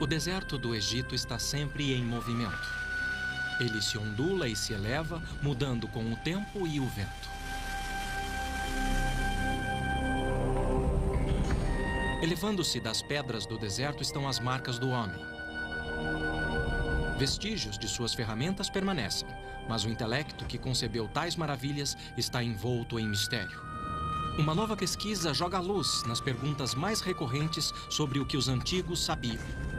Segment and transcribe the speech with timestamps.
[0.00, 2.66] O deserto do Egito está sempre em movimento.
[3.60, 7.28] Ele se ondula e se eleva, mudando com o tempo e o vento.
[12.22, 15.20] Elevando-se das pedras do deserto estão as marcas do homem.
[17.18, 19.28] Vestígios de suas ferramentas permanecem,
[19.68, 23.60] mas o intelecto que concebeu tais maravilhas está envolto em mistério.
[24.38, 29.69] Uma nova pesquisa joga luz nas perguntas mais recorrentes sobre o que os antigos sabiam.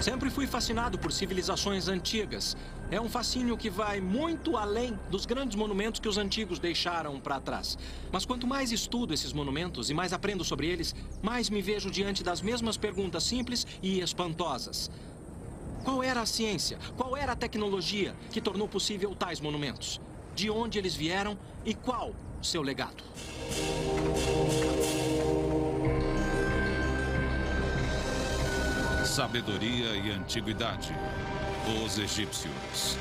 [0.00, 2.56] Sempre fui fascinado por civilizações antigas.
[2.90, 7.38] É um fascínio que vai muito além dos grandes monumentos que os antigos deixaram para
[7.38, 7.76] trás.
[8.10, 12.24] Mas quanto mais estudo esses monumentos e mais aprendo sobre eles, mais me vejo diante
[12.24, 14.90] das mesmas perguntas simples e espantosas.
[15.84, 16.78] Qual era a ciência?
[16.96, 20.00] Qual era a tecnologia que tornou possível tais monumentos?
[20.34, 23.04] De onde eles vieram e qual seu legado?
[29.10, 30.94] Sabedoria e Antiguidade.
[31.84, 32.96] Os Egípcios.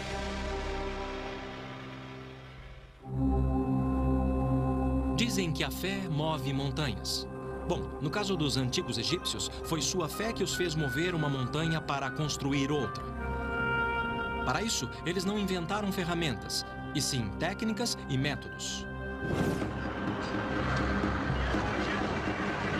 [5.16, 7.28] Dizem que a fé move montanhas.
[7.68, 11.80] Bom, no caso dos antigos egípcios, foi sua fé que os fez mover uma montanha
[11.80, 13.04] para construir outra.
[14.48, 16.66] Para isso, eles não inventaram ferramentas,
[16.96, 18.84] e sim técnicas e métodos.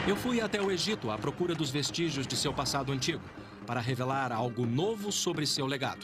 [0.10, 3.22] Eu fui até o Egito à procura dos vestígios de seu passado antigo,
[3.68, 6.04] para revelar algo novo sobre seu legado.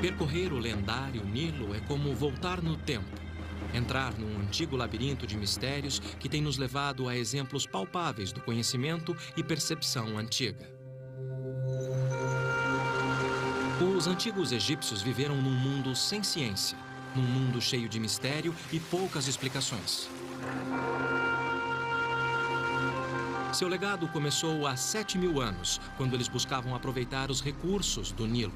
[0.00, 3.06] Percorrer o lendário Nilo é como voltar no tempo.
[3.72, 9.16] Entrar num antigo labirinto de mistérios que tem nos levado a exemplos palpáveis do conhecimento
[9.36, 10.79] e percepção antiga.
[13.80, 16.76] Os antigos egípcios viveram num mundo sem ciência,
[17.16, 20.06] num mundo cheio de mistério e poucas explicações.
[23.54, 28.52] Seu legado começou há 7 mil anos, quando eles buscavam aproveitar os recursos do Nilo.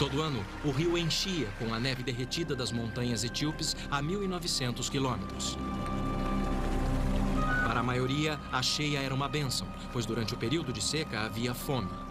[0.00, 5.56] Todo ano, o rio enchia com a neve derretida das montanhas etíopes a 1.900 quilômetros.
[7.64, 11.54] Para a maioria, a cheia era uma bênção, pois durante o período de seca havia
[11.54, 12.03] fome.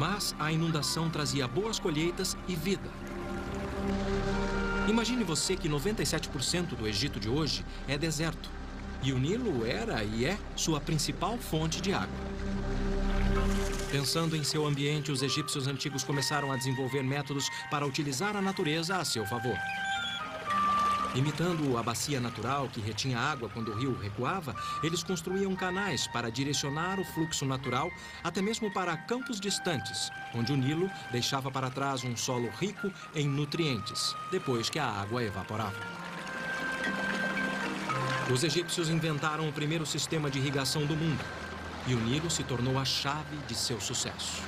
[0.00, 2.88] Mas a inundação trazia boas colheitas e vida.
[4.88, 8.48] Imagine você que 97% do Egito de hoje é deserto.
[9.02, 12.08] E o Nilo era e é sua principal fonte de água.
[13.92, 18.96] Pensando em seu ambiente, os egípcios antigos começaram a desenvolver métodos para utilizar a natureza
[18.96, 19.58] a seu favor.
[21.14, 26.30] Imitando a bacia natural que retinha água quando o rio recuava, eles construíam canais para
[26.30, 27.90] direcionar o fluxo natural
[28.22, 33.26] até mesmo para campos distantes, onde o Nilo deixava para trás um solo rico em
[33.26, 35.80] nutrientes, depois que a água evaporava.
[38.32, 41.24] Os egípcios inventaram o primeiro sistema de irrigação do mundo,
[41.88, 44.42] e o Nilo se tornou a chave de seu sucesso.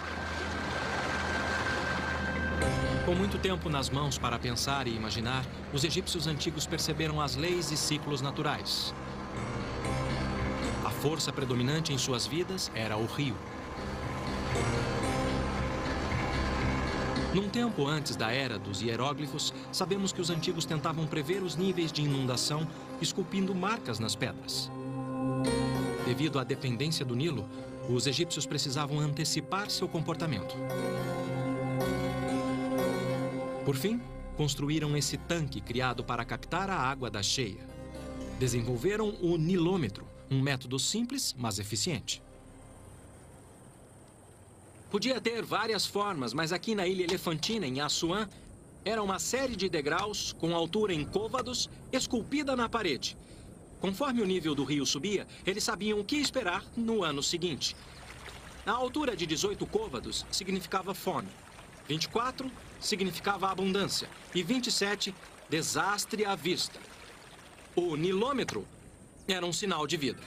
[3.05, 7.73] Com muito tempo nas mãos para pensar e imaginar, os egípcios antigos perceberam as leis
[7.73, 8.95] e ciclos naturais.
[10.85, 13.37] A força predominante em suas vidas era o rio.
[17.35, 21.91] Num tempo antes da era dos hieróglifos, sabemos que os antigos tentavam prever os níveis
[21.91, 22.69] de inundação,
[23.01, 24.71] esculpindo marcas nas pedras.
[26.07, 27.49] Devido à dependência do Nilo,
[27.89, 30.55] os egípcios precisavam antecipar seu comportamento.
[33.65, 34.00] Por fim,
[34.37, 37.65] construíram esse tanque criado para captar a água da cheia.
[38.39, 42.21] Desenvolveram o nilômetro, um método simples, mas eficiente.
[44.91, 48.28] Podia ter várias formas, mas aqui na ilha Elefantina, em Assuã,
[48.84, 53.17] era uma série de degraus com altura em côvados, esculpida na parede.
[53.81, 57.76] Conforme o nível do rio subia, eles sabiam o que esperar no ano seguinte.
[58.67, 61.29] A altura de 18 côvados significava fome.
[61.88, 62.50] 24
[62.81, 65.14] significava abundância e 27
[65.49, 66.79] desastre à vista.
[67.75, 68.67] O nilômetro
[69.26, 70.20] era um sinal de vida.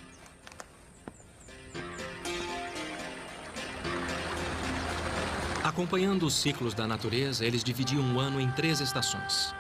[5.64, 9.54] Acompanhando os ciclos da natureza, eles dividiam o ano em três estações.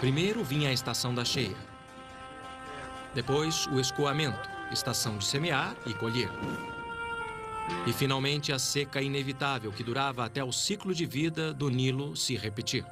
[0.00, 1.56] Primeiro vinha a estação da cheia.
[3.14, 6.30] Depois, o escoamento, estação de semear e colher.
[7.86, 12.36] E finalmente a seca inevitável que durava até o ciclo de vida do Nilo se
[12.36, 12.84] repetir.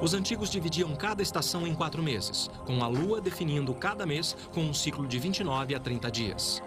[0.00, 4.60] Os antigos dividiam cada estação em quatro meses, com a lua definindo cada mês com
[4.60, 6.62] um ciclo de 29 a 30 dias.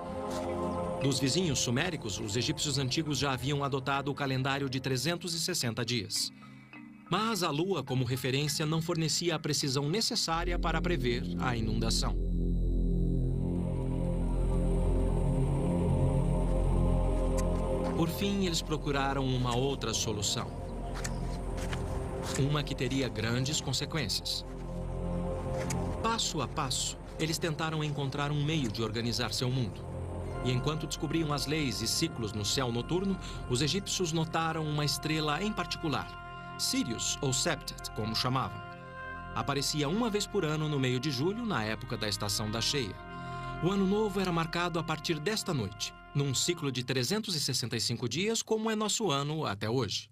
[1.02, 6.32] Dos vizinhos suméricos, os egípcios antigos já haviam adotado o calendário de 360 dias.
[7.10, 12.29] Mas a lua, como referência, não fornecia a precisão necessária para prever a inundação.
[18.00, 20.50] Por fim, eles procuraram uma outra solução.
[22.40, 24.46] Uma que teria grandes consequências.
[26.02, 29.86] Passo a passo, eles tentaram encontrar um meio de organizar seu mundo.
[30.46, 33.20] E enquanto descobriam as leis e ciclos no céu noturno,
[33.50, 38.62] os egípcios notaram uma estrela em particular, Sirius ou Septet, como chamavam.
[39.36, 42.96] Aparecia uma vez por ano no meio de julho, na época da estação da cheia.
[43.62, 48.70] O ano novo era marcado a partir desta noite, num ciclo de 365 dias, como
[48.70, 50.10] é nosso ano até hoje.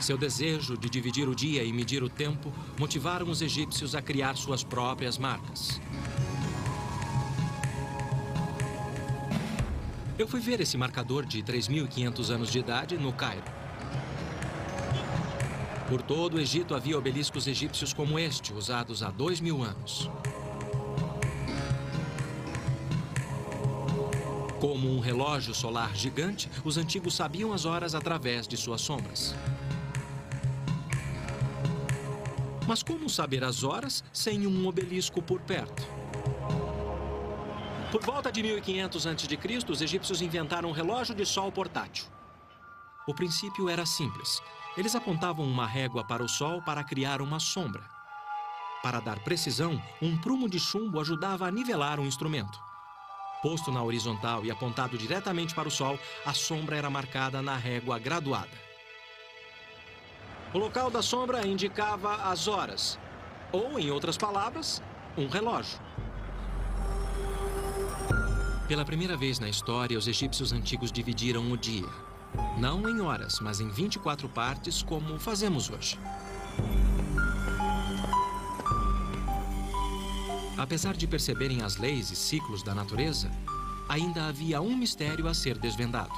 [0.00, 4.36] Seu desejo de dividir o dia e medir o tempo motivaram os egípcios a criar
[4.36, 5.80] suas próprias marcas.
[10.18, 13.44] Eu fui ver esse marcador de 3.500 anos de idade no Cairo.
[15.88, 20.10] Por todo o Egito havia obeliscos egípcios como este, usados há dois mil anos.
[24.62, 29.34] Como um relógio solar gigante, os antigos sabiam as horas através de suas sombras.
[32.68, 35.82] Mas como saber as horas sem um obelisco por perto?
[37.90, 39.36] Por volta de 1500 a.C.,
[39.68, 42.06] os egípcios inventaram um relógio de sol portátil.
[43.08, 44.40] O princípio era simples.
[44.76, 47.82] Eles apontavam uma régua para o sol para criar uma sombra.
[48.80, 52.71] Para dar precisão, um prumo de chumbo ajudava a nivelar o instrumento.
[53.42, 57.98] Posto na horizontal e apontado diretamente para o sol, a sombra era marcada na régua
[57.98, 58.62] graduada.
[60.54, 62.98] O local da sombra indicava as horas,
[63.50, 64.80] ou, em outras palavras,
[65.18, 65.80] um relógio.
[68.68, 71.88] Pela primeira vez na história, os egípcios antigos dividiram o dia.
[72.58, 75.98] Não em horas, mas em 24 partes, como fazemos hoje.
[80.62, 83.28] Apesar de perceberem as leis e ciclos da natureza,
[83.88, 86.12] ainda havia um mistério a ser desvendado.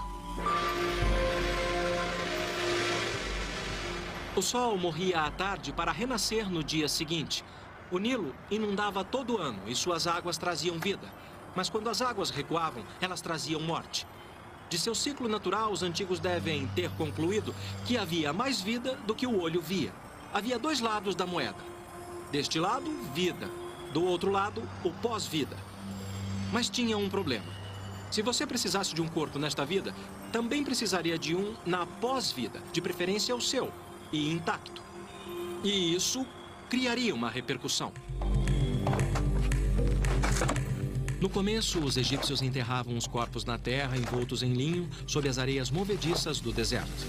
[4.36, 7.42] O sol morria à tarde para renascer no dia seguinte.
[7.90, 11.10] O Nilo inundava todo ano e suas águas traziam vida.
[11.56, 14.06] Mas quando as águas recuavam, elas traziam morte.
[14.68, 17.54] De seu ciclo natural, os antigos devem ter concluído
[17.86, 19.94] que havia mais vida do que o olho via.
[20.34, 21.64] Havia dois lados da moeda.
[22.30, 23.63] Deste lado, vida.
[23.94, 25.56] Do outro lado, o pós-vida.
[26.52, 27.46] Mas tinha um problema.
[28.10, 29.94] Se você precisasse de um corpo nesta vida,
[30.32, 33.72] também precisaria de um na pós-vida, de preferência o seu,
[34.12, 34.82] e intacto.
[35.62, 36.26] E isso
[36.68, 37.92] criaria uma repercussão.
[41.20, 45.70] No começo, os egípcios enterravam os corpos na terra envoltos em linho sob as areias
[45.70, 47.06] movediças do deserto.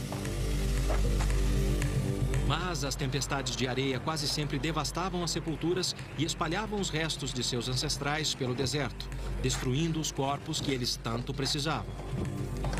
[2.47, 7.43] Mas as tempestades de areia quase sempre devastavam as sepulturas e espalhavam os restos de
[7.43, 9.09] seus ancestrais pelo deserto,
[9.41, 11.93] destruindo os corpos que eles tanto precisavam.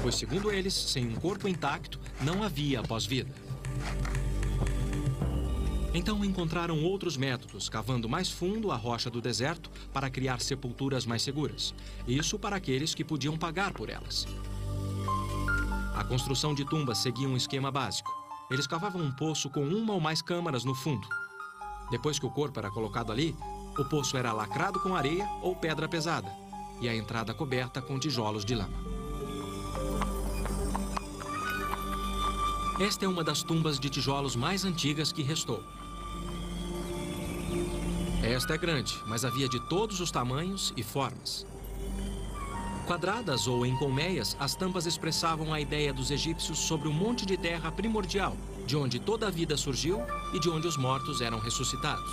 [0.02, 3.34] Pois, segundo eles, sem um corpo intacto, não havia pós-vida.
[5.96, 11.22] Então encontraram outros métodos, cavando mais fundo a rocha do deserto para criar sepulturas mais
[11.22, 11.74] seguras.
[12.06, 14.28] Isso para aqueles que podiam pagar por elas.
[15.96, 18.25] A construção de tumbas seguia um esquema básico.
[18.50, 21.08] Eles cavavam um poço com uma ou mais câmaras no fundo.
[21.90, 23.36] Depois que o corpo era colocado ali,
[23.78, 26.32] o poço era lacrado com areia ou pedra pesada
[26.82, 28.78] e a entrada coberta com tijolos de lama.
[32.80, 35.64] Esta é uma das tumbas de tijolos mais antigas que restou.
[38.22, 41.46] Esta é grande, mas havia de todos os tamanhos e formas.
[42.86, 47.36] Quadradas ou em colmeias, as tampas expressavam a ideia dos egípcios sobre o monte de
[47.36, 48.38] terra primordial,
[48.68, 50.00] de onde toda a vida surgiu
[50.34, 52.12] e de onde os mortos eram ressuscitados.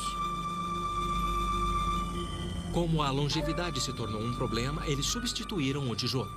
[2.73, 6.31] Como a longevidade se tornou um problema, eles substituíram o tijolo.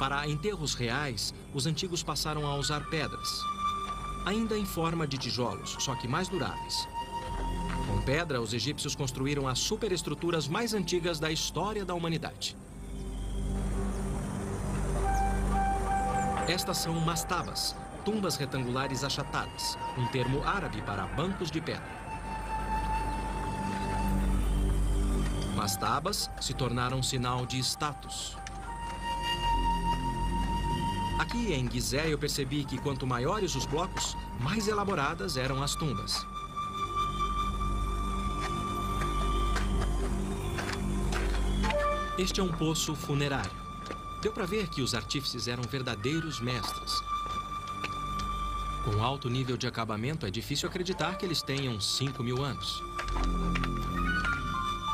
[0.00, 3.40] Para enterros reais, os antigos passaram a usar pedras,
[4.26, 6.88] ainda em forma de tijolos, só que mais duráveis.
[7.88, 12.56] Com pedra, os egípcios construíram as superestruturas mais antigas da história da humanidade.
[16.48, 22.02] Estas são mastabas, tumbas retangulares achatadas, um termo árabe para bancos de pedra.
[25.54, 28.36] Mastabas se tornaram sinal de status.
[31.20, 36.31] Aqui em Gizé eu percebi que quanto maiores os blocos, mais elaboradas eram as tumbas.
[42.18, 43.50] Este é um poço funerário.
[44.20, 46.92] Deu para ver que os artífices eram verdadeiros mestres.
[48.84, 52.82] Com alto nível de acabamento, é difícil acreditar que eles tenham 5 mil anos.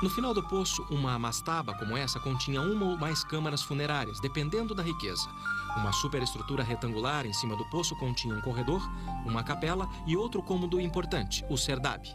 [0.02, 4.74] No final do poço, uma mastaba como essa continha uma ou mais câmaras funerárias, dependendo
[4.74, 5.28] da riqueza.
[5.76, 8.80] Uma superestrutura retangular em cima do poço continha um corredor,
[9.26, 12.08] uma capela e outro cômodo importante, o serdab.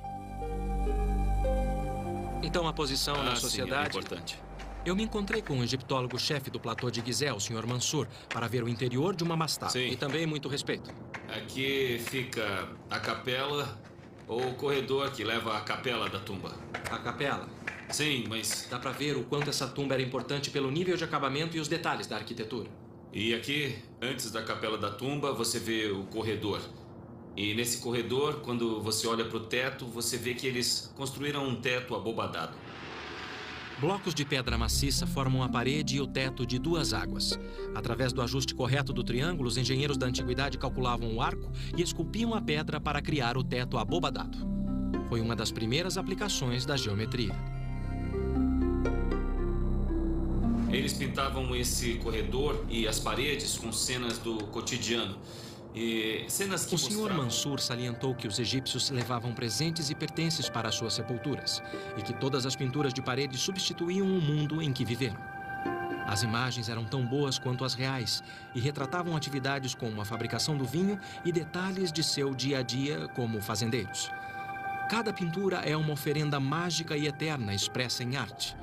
[2.41, 3.85] Então a posição Ah, na sim, sociedade.
[3.85, 4.39] é importante.
[4.85, 7.65] Eu me encontrei com o egiptólogo-chefe do platô de Gizé, o Sr.
[7.65, 9.71] Mansur, para ver o interior de uma mastaba.
[9.71, 9.87] Sim.
[9.87, 10.93] E também muito respeito.
[11.29, 13.81] Aqui fica a capela
[14.27, 16.53] ou o corredor que leva à capela da tumba.
[16.91, 17.47] A capela.
[17.89, 18.67] Sim, mas.
[18.69, 21.69] Dá para ver o quanto essa tumba era importante pelo nível de acabamento e os
[21.69, 22.69] detalhes da arquitetura.
[23.13, 26.59] E aqui, antes da capela da tumba, você vê o corredor.
[27.37, 31.55] E nesse corredor, quando você olha para o teto, você vê que eles construíram um
[31.55, 32.53] teto abobadado.
[33.83, 37.37] Blocos de pedra maciça formam a parede e o teto de duas águas.
[37.75, 42.33] Através do ajuste correto do triângulo, os engenheiros da antiguidade calculavam o arco e esculpiam
[42.33, 44.37] a pedra para criar o teto abobadado.
[45.09, 47.35] Foi uma das primeiras aplicações da geometria.
[50.71, 55.17] Eles pintavam esse corredor e as paredes com cenas do cotidiano.
[55.75, 56.93] E cenas que O Sr.
[56.93, 61.63] mostravam- Mansur salientou que os egípcios levavam presentes e pertences para as suas sepulturas
[61.97, 65.17] e que todas as pinturas de parede substituíam o mundo em que viveram.
[66.05, 68.21] As imagens eram tão boas quanto as reais
[68.53, 73.07] e retratavam atividades como a fabricação do vinho e detalhes de seu dia a dia
[73.15, 74.11] como fazendeiros.
[74.89, 78.55] Cada pintura é uma oferenda mágica e eterna expressa em arte.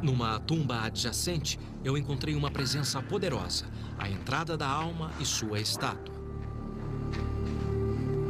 [0.00, 3.66] Numa tumba adjacente, eu encontrei uma presença poderosa,
[3.98, 6.21] a entrada da alma e sua estátua.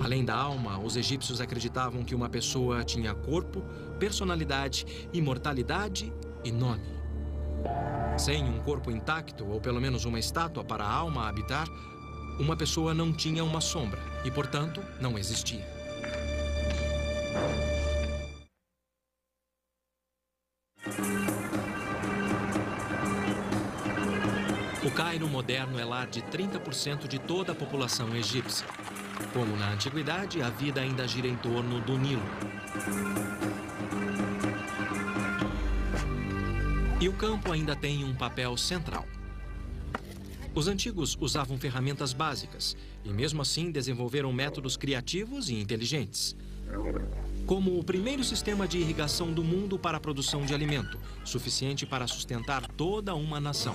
[0.02, 3.62] Além da alma, os egípcios acreditavam que uma pessoa tinha corpo,
[4.00, 6.82] personalidade, imortalidade e nome.
[8.18, 11.68] Sem um corpo intacto, ou pelo menos uma estátua para a alma habitar,
[12.40, 15.64] uma pessoa não tinha uma sombra e, portanto, não existia.
[24.84, 28.66] O Cairo moderno é lar de 30% de toda a população egípcia.
[29.32, 32.22] Como na antiguidade, a vida ainda gira em torno do Nilo.
[37.00, 39.06] E o campo ainda tem um papel central.
[40.54, 46.36] Os antigos usavam ferramentas básicas e, mesmo assim, desenvolveram métodos criativos e inteligentes.
[47.46, 52.06] Como o primeiro sistema de irrigação do mundo para a produção de alimento, suficiente para
[52.06, 53.74] sustentar toda uma nação.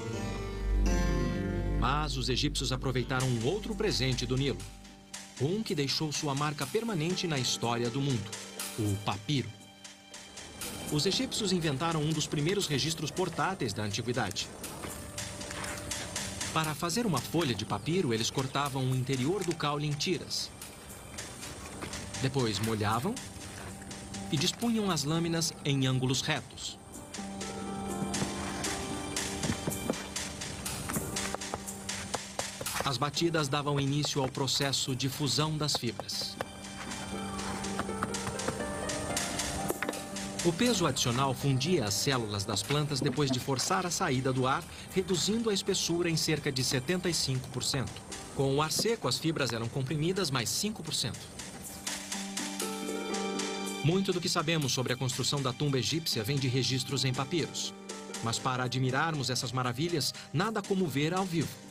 [1.79, 4.57] Mas os egípcios aproveitaram um outro presente do Nilo.
[5.39, 8.31] Um que deixou sua marca permanente na história do mundo:
[8.79, 9.49] o papiro.
[10.91, 14.47] Os egípcios inventaram um dos primeiros registros portáteis da antiguidade.
[16.53, 20.49] Para fazer uma folha de papiro, eles cortavam o interior do caule em tiras.
[22.21, 23.13] Depois molhavam
[24.31, 26.79] e dispunham as lâminas em ângulos retos.
[32.87, 36.37] As batidas davam início ao processo de fusão das fibras.
[40.45, 44.63] O peso adicional fundia as células das plantas depois de forçar a saída do ar,
[44.95, 47.89] reduzindo a espessura em cerca de 75%.
[48.37, 51.13] Com o ar seco, as fibras eram comprimidas mais 5%.
[53.83, 57.73] Muito do que sabemos sobre a construção da tumba egípcia vem de registros em papiros.
[58.23, 61.66] Mas para admirarmos essas maravilhas, nada como ver ao vivo.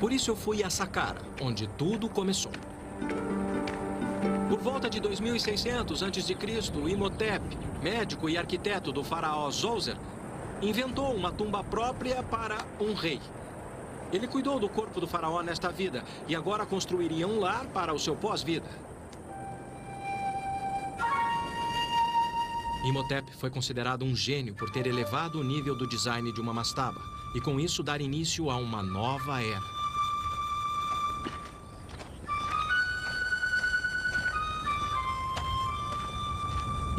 [0.00, 2.50] Por isso eu fui a Saqqara, onde tudo começou.
[4.48, 6.36] Por volta de 2600 a.C.,
[6.90, 9.98] Imhotep, médico e arquiteto do faraó Djoser,
[10.62, 13.20] inventou uma tumba própria para um rei.
[14.10, 17.98] Ele cuidou do corpo do faraó nesta vida e agora construiria um lar para o
[17.98, 18.68] seu pós-vida.
[22.86, 27.00] Imhotep foi considerado um gênio por ter elevado o nível do design de uma mastaba
[27.34, 29.79] e com isso dar início a uma nova era.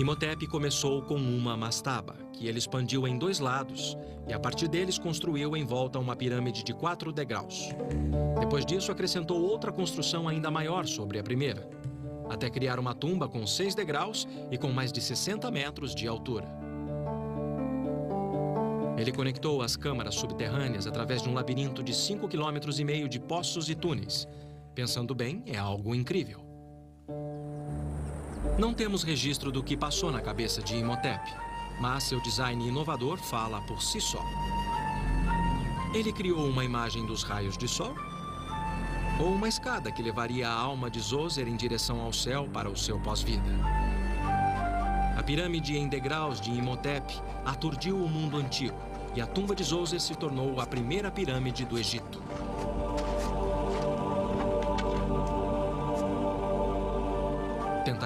[0.01, 3.95] Imhotep começou com uma mastaba, que ele expandiu em dois lados,
[4.27, 7.69] e a partir deles construiu em volta uma pirâmide de quatro degraus.
[8.39, 11.69] Depois disso, acrescentou outra construção ainda maior sobre a primeira,
[12.27, 16.47] até criar uma tumba com seis degraus e com mais de 60 metros de altura.
[18.97, 23.19] Ele conectou as câmaras subterrâneas através de um labirinto de 5,5 quilômetros e meio de
[23.19, 24.27] poços e túneis.
[24.73, 26.50] Pensando bem, é algo incrível.
[28.57, 31.21] Não temos registro do que passou na cabeça de Imhotep.
[31.79, 34.23] mas seu design inovador fala por si só.
[35.95, 37.95] Ele criou uma imagem dos raios de sol?
[39.19, 42.77] Ou uma escada que levaria a alma de Zoser em direção ao céu para o
[42.77, 43.49] seu pós-vida?
[45.17, 48.77] A pirâmide em degraus de Imhotep aturdiu o mundo antigo
[49.15, 52.21] e a tumba de Zoser se tornou a primeira pirâmide do Egito.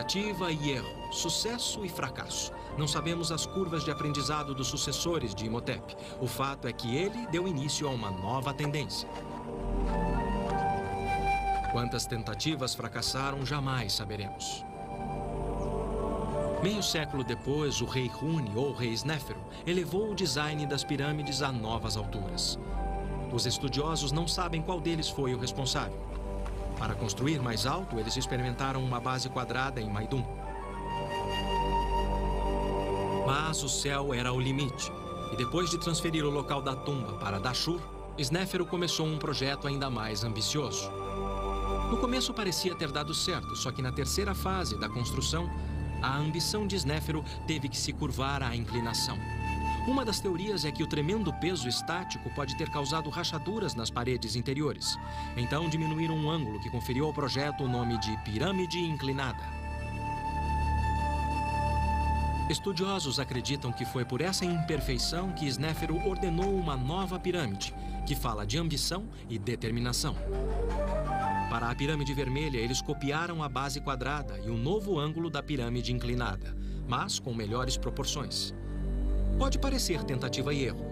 [0.06, 2.52] Tentativa e erro, sucesso e fracasso.
[2.78, 5.98] Não sabemos as curvas de aprendizado dos sucessores de Imhotep.
[6.22, 9.10] O fato é que ele deu início a uma nova tendência.
[11.72, 14.64] Quantas tentativas fracassaram, jamais saberemos.
[16.62, 21.52] Meio século depois, o rei Huni, ou rei Snefero, elevou o design das pirâmides a
[21.52, 22.60] novas alturas.
[23.34, 26.15] Os estudiosos não sabem qual deles foi o responsável.
[26.78, 30.24] Para construir mais alto, eles experimentaram uma base quadrada em Maidum.
[33.26, 34.92] Mas o céu era o limite.
[35.32, 37.80] E depois de transferir o local da tumba para Dashur,
[38.18, 40.90] Snefero começou um projeto ainda mais ambicioso.
[41.90, 45.50] No começo parecia ter dado certo, só que na terceira fase da construção,
[46.02, 49.18] a ambição de Snefero teve que se curvar à inclinação.
[49.88, 54.36] Uma das teorias é que o tremendo peso estático pode ter causado rachaduras nas paredes
[54.36, 54.98] interiores.
[55.38, 59.44] Então diminuíram um ângulo que conferiu ao projeto o nome de pirâmide inclinada.
[62.50, 67.74] Estudiosos acreditam que foi por essa imperfeição que Snefero ordenou uma nova pirâmide,
[68.08, 70.16] que fala de ambição e determinação.
[71.50, 75.94] Para a pirâmide vermelha, eles copiaram a base quadrada e o novo ângulo da pirâmide
[75.94, 76.56] inclinada,
[76.88, 78.54] mas com melhores proporções.
[79.38, 80.86] Pode parecer tentativa e erro,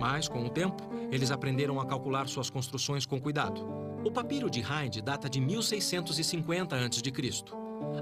[0.00, 3.60] mas com o tempo, eles aprenderam a calcular suas construções com cuidado.
[4.02, 7.44] O papiro de Hind data de 1650 a.C.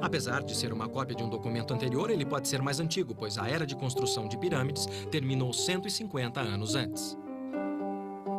[0.00, 3.38] Apesar de ser uma cópia de um documento anterior, ele pode ser mais antigo, pois
[3.38, 7.18] a era de construção de pirâmides terminou 150 anos antes.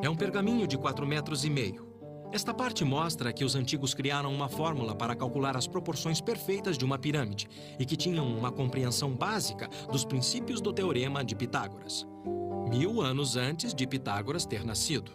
[0.01, 1.88] É um pergaminho de 4 metros e meio,
[2.31, 6.85] esta parte mostra que os antigos criaram uma fórmula para calcular as proporções perfeitas de
[6.85, 7.47] uma pirâmide
[7.79, 12.07] e que tinham uma compreensão básica dos princípios do teorema de Pitágoras.
[12.69, 15.11] Mil anos antes de Pitágoras ter nascido.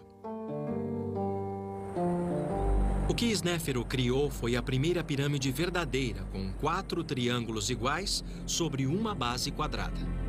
[3.08, 9.14] O que Snéfero criou foi a primeira pirâmide verdadeira, com quatro triângulos iguais sobre uma
[9.14, 10.23] base quadrada.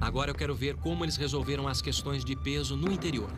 [0.00, 3.30] Agora eu quero ver como eles resolveram as questões de peso no interior.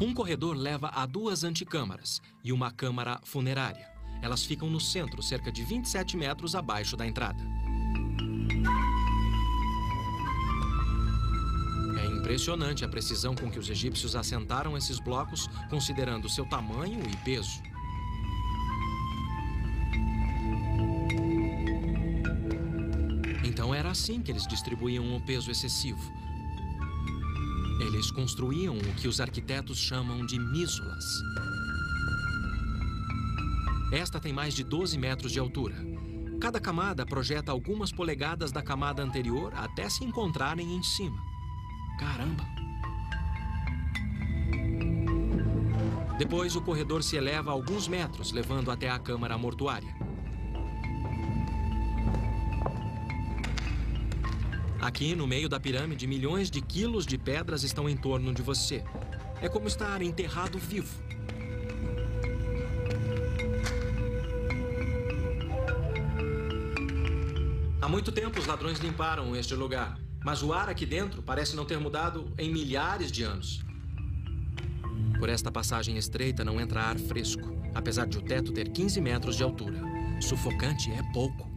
[0.00, 3.86] Um corredor leva a duas anticâmaras e uma câmara funerária.
[4.22, 7.42] Elas ficam no centro, cerca de 27 metros abaixo da entrada.
[11.98, 17.16] É impressionante a precisão com que os egípcios assentaram esses blocos, considerando seu tamanho e
[17.18, 17.62] peso.
[23.60, 26.00] Então era assim que eles distribuíam o peso excessivo.
[27.78, 31.04] Eles construíam o que os arquitetos chamam de mísulas.
[33.92, 35.74] Esta tem mais de 12 metros de altura.
[36.40, 41.22] Cada camada projeta algumas polegadas da camada anterior até se encontrarem em cima.
[41.98, 42.46] Caramba!
[46.16, 49.99] Depois, o corredor se eleva alguns metros, levando até a câmara mortuária.
[54.80, 58.82] Aqui, no meio da pirâmide, milhões de quilos de pedras estão em torno de você.
[59.42, 61.02] É como estar enterrado vivo.
[67.82, 71.66] Há muito tempo os ladrões limparam este lugar, mas o ar aqui dentro parece não
[71.66, 73.60] ter mudado em milhares de anos.
[75.18, 79.36] Por esta passagem estreita não entra ar fresco, apesar de o teto ter 15 metros
[79.36, 79.78] de altura.
[80.22, 81.49] Sufocante é pouco.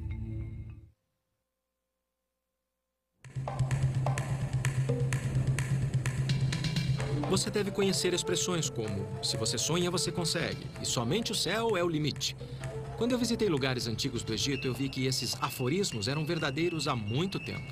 [7.33, 11.83] Você deve conhecer expressões como: se você sonha, você consegue, e somente o céu é
[11.83, 12.37] o limite.
[12.95, 16.95] Quando eu visitei lugares antigos do Egito, eu vi que esses aforismos eram verdadeiros há
[16.95, 17.65] muito tempo.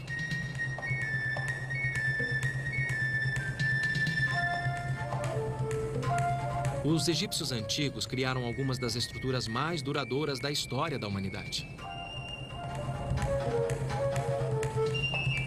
[6.84, 11.69] Os egípcios antigos criaram algumas das estruturas mais duradouras da história da humanidade.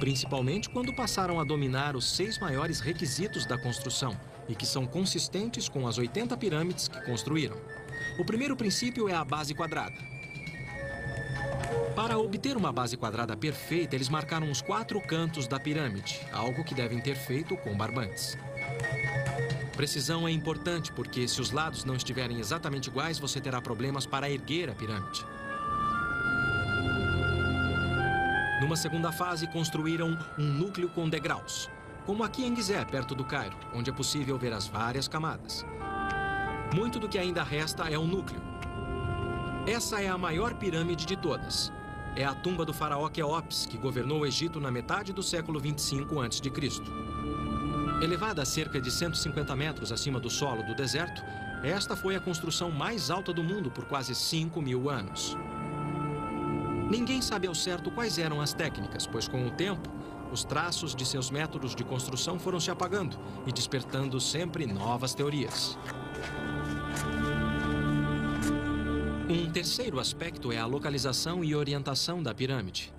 [0.05, 4.15] Principalmente quando passaram a dominar os seis maiores requisitos da construção
[4.47, 7.57] e que são consistentes com as 80 pirâmides que construíram.
[8.19, 9.97] O primeiro princípio é a base quadrada.
[11.97, 16.75] Para obter uma base quadrada perfeita, eles marcaram os quatro cantos da pirâmide, algo que
[16.75, 18.37] devem ter feito com barbantes.
[19.75, 24.29] precisão é importante porque, se os lados não estiverem exatamente iguais, você terá problemas para
[24.29, 25.25] erguer a pirâmide.
[28.65, 31.69] Numa segunda fase, construíram um núcleo com degraus,
[32.07, 35.67] como aqui em Gizé, perto do Cairo, onde é possível ver as várias camadas.
[36.75, 38.41] Muito do que ainda resta é o núcleo.
[39.67, 41.71] Essa é a maior pirâmide de todas.
[42.17, 46.23] É a tumba do faraó Queops, que governou o Egito na metade do século 25
[46.23, 46.51] a.C.
[48.01, 51.23] Elevada a cerca de 150 metros acima do solo do deserto,
[51.63, 55.37] esta foi a construção mais alta do mundo por quase 5 mil anos.
[56.91, 59.91] Ninguém sabe ao certo quais eram as técnicas, pois com o tempo,
[60.31, 65.79] os traços de seus métodos de construção foram se apagando e despertando sempre novas teorias.
[69.29, 72.93] Um terceiro aspecto é a localização e orientação da pirâmide.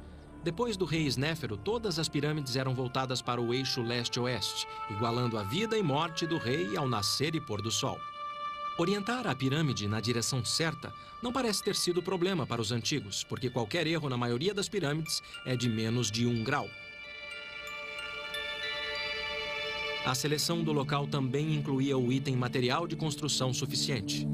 [0.43, 5.43] Depois do rei Snéfero, todas as pirâmides eram voltadas para o eixo leste-oeste, igualando a
[5.43, 7.97] vida e morte do rei ao nascer e pôr do sol.
[8.77, 13.49] Orientar a pirâmide na direção certa não parece ter sido problema para os antigos, porque
[13.49, 16.69] qualquer erro na maioria das pirâmides é de menos de um grau.
[20.05, 24.27] A seleção do local também incluía o item material de construção suficiente.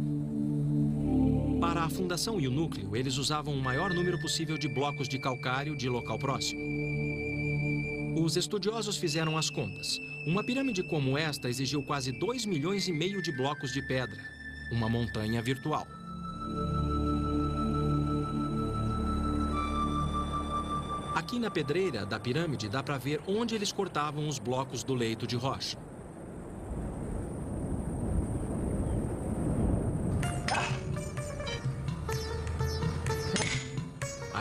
[1.61, 5.19] Para a fundação e o núcleo, eles usavam o maior número possível de blocos de
[5.19, 6.59] calcário de local próximo.
[8.21, 9.99] Os estudiosos fizeram as contas.
[10.27, 14.23] Uma pirâmide como esta exigiu quase 2 milhões e meio de blocos de pedra,
[14.71, 15.87] uma montanha virtual.
[21.15, 25.25] Aqui na pedreira da pirâmide dá para ver onde eles cortavam os blocos do leito
[25.25, 25.79] de rocha.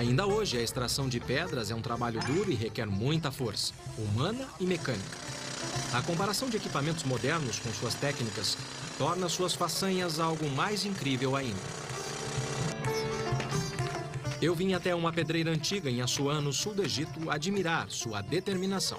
[0.01, 4.49] Ainda hoje, a extração de pedras é um trabalho duro e requer muita força, humana
[4.59, 5.19] e mecânica.
[5.93, 8.57] A comparação de equipamentos modernos com suas técnicas
[8.97, 11.61] torna suas façanhas algo mais incrível ainda.
[14.41, 18.99] Eu vim até uma pedreira antiga em Assuã, no sul do Egito, admirar sua determinação.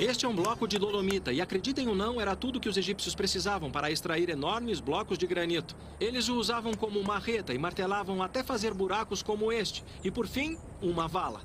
[0.00, 3.16] Este é um bloco de dolomita e, acreditem ou não, era tudo que os egípcios
[3.16, 5.74] precisavam para extrair enormes blocos de granito.
[5.98, 9.82] Eles o usavam como marreta e martelavam até fazer buracos como este.
[10.04, 11.42] E, por fim, uma vala.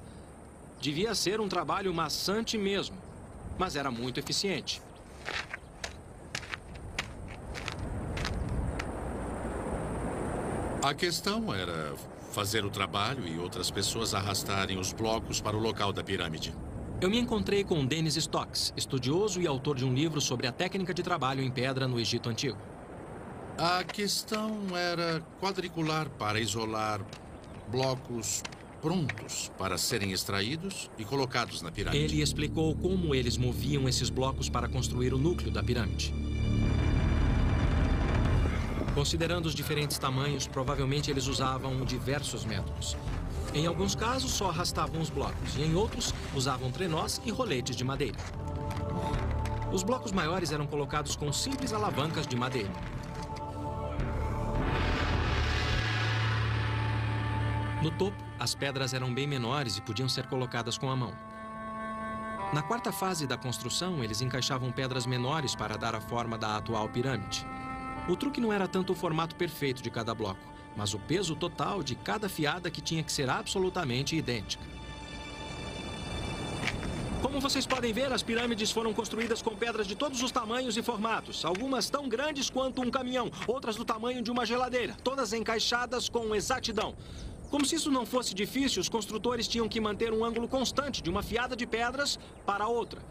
[0.79, 2.95] Devia ser um trabalho maçante mesmo,
[3.57, 4.83] mas era muito eficiente.
[10.83, 11.95] A questão era
[12.31, 16.53] fazer o trabalho e outras pessoas arrastarem os blocos para o local da pirâmide.
[17.03, 20.93] Eu me encontrei com Dennis Stocks, estudioso e autor de um livro sobre a técnica
[20.93, 22.57] de trabalho em pedra no Egito Antigo.
[23.57, 27.01] A questão era quadricular para isolar
[27.67, 28.41] blocos
[28.81, 32.05] prontos para serem extraídos e colocados na pirâmide.
[32.05, 36.13] Ele explicou como eles moviam esses blocos para construir o núcleo da pirâmide.
[38.95, 42.95] Considerando os diferentes tamanhos, provavelmente eles usavam diversos métodos.
[43.53, 47.83] Em alguns casos, só arrastavam os blocos, e em outros, usavam trenós e roletes de
[47.83, 48.17] madeira.
[49.71, 52.71] Os blocos maiores eram colocados com simples alavancas de madeira.
[57.83, 61.13] No topo, as pedras eram bem menores e podiam ser colocadas com a mão.
[62.53, 66.87] Na quarta fase da construção, eles encaixavam pedras menores para dar a forma da atual
[66.89, 67.45] pirâmide.
[68.07, 71.83] O truque não era tanto o formato perfeito de cada bloco, mas o peso total
[71.83, 74.63] de cada fiada que tinha que ser absolutamente idêntica.
[77.21, 80.83] Como vocês podem ver, as pirâmides foram construídas com pedras de todos os tamanhos e
[80.83, 81.45] formatos.
[81.45, 86.35] Algumas tão grandes quanto um caminhão, outras do tamanho de uma geladeira, todas encaixadas com
[86.35, 86.93] exatidão.
[87.49, 91.09] Como se isso não fosse difícil, os construtores tinham que manter um ângulo constante de
[91.09, 93.01] uma fiada de pedras para outra.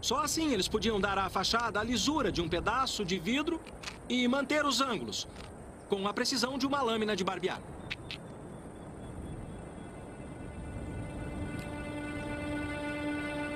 [0.00, 3.60] Só assim eles podiam dar à fachada a lisura de um pedaço de vidro
[4.08, 5.28] e manter os ângulos,
[5.90, 7.60] com a precisão de uma lâmina de barbear.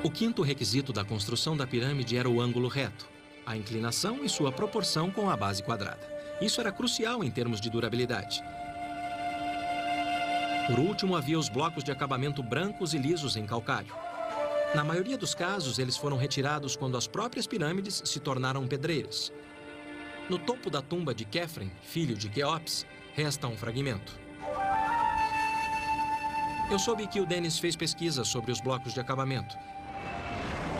[0.02, 3.08] O quinto requisito da construção da pirâmide era o ângulo reto,
[3.46, 6.12] a inclinação e sua proporção com a base quadrada.
[6.42, 8.42] Isso era crucial em termos de durabilidade.
[10.66, 13.94] Por último, havia os blocos de acabamento brancos e lisos em calcário.
[14.74, 19.32] Na maioria dos casos, eles foram retirados quando as próprias pirâmides se tornaram pedreiras.
[20.28, 24.18] No topo da tumba de Kefren, filho de Queops, resta um fragmento.
[26.70, 29.54] Eu soube que o Dennis fez pesquisas sobre os blocos de acabamento.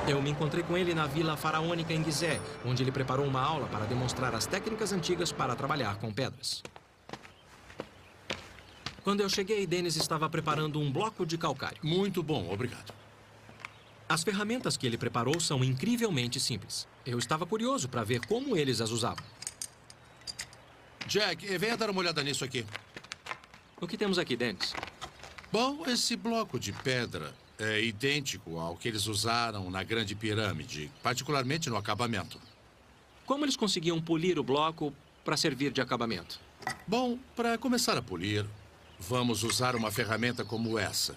[0.09, 3.67] Eu me encontrei com ele na vila faraônica em Gizé, onde ele preparou uma aula
[3.67, 6.63] para demonstrar as técnicas antigas para trabalhar com pedras.
[9.03, 11.79] Quando eu cheguei, Dennis estava preparando um bloco de calcário.
[11.83, 12.95] Muito bom, obrigado.
[14.09, 16.87] As ferramentas que ele preparou são incrivelmente simples.
[17.05, 19.34] Eu estava curioso para ver como eles as usavam.
[21.07, 22.65] Jack, eh, venha dar uma olhada nisso aqui.
[23.81, 24.75] O que temos aqui, Dennis?
[25.53, 31.69] Bom, esse bloco de pedra é idêntico ao que eles usaram na Grande Pirâmide, particularmente
[31.71, 32.41] no acabamento.
[33.27, 34.93] Como eles conseguiam polir o bloco
[35.25, 36.41] para servir de acabamento?
[36.87, 38.45] Bom, para começar a polir,
[38.99, 41.15] vamos usar uma ferramenta como essa.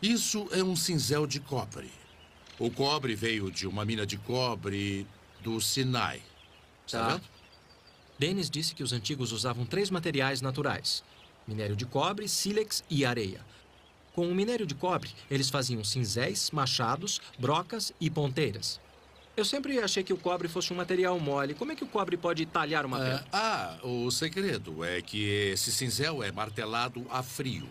[0.00, 1.90] Isso é um cinzel de cobre.
[2.58, 5.06] O cobre veio de uma mina de cobre
[5.40, 6.20] do Sinai.
[6.86, 7.08] Está Tá.
[7.14, 7.22] vendo?
[8.22, 11.02] Dennis disse que os antigos usavam três materiais naturais:
[11.44, 13.40] minério de cobre, sílex e areia.
[14.14, 18.78] Com o minério de cobre, eles faziam cinzéis, machados, brocas e ponteiras.
[19.36, 21.52] Eu sempre achei que o cobre fosse um material mole.
[21.54, 23.26] Como é que o cobre pode talhar uma Ah, pedra?
[23.32, 27.68] ah, o segredo é que esse cinzel é martelado a frio.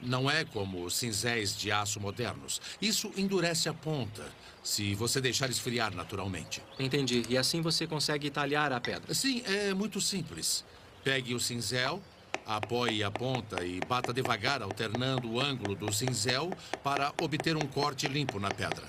[0.00, 2.60] Não é como os cinzéis de aço modernos.
[2.80, 4.22] Isso endurece a ponta,
[4.68, 6.62] se você deixar esfriar naturalmente.
[6.78, 7.22] Entendi.
[7.26, 9.14] E assim você consegue talhar a pedra.
[9.14, 10.62] Sim, é muito simples.
[11.02, 12.02] Pegue o cinzel,
[12.44, 16.52] apoie a ponta e bata devagar, alternando o ângulo do cinzel
[16.84, 18.84] para obter um corte limpo na pedra.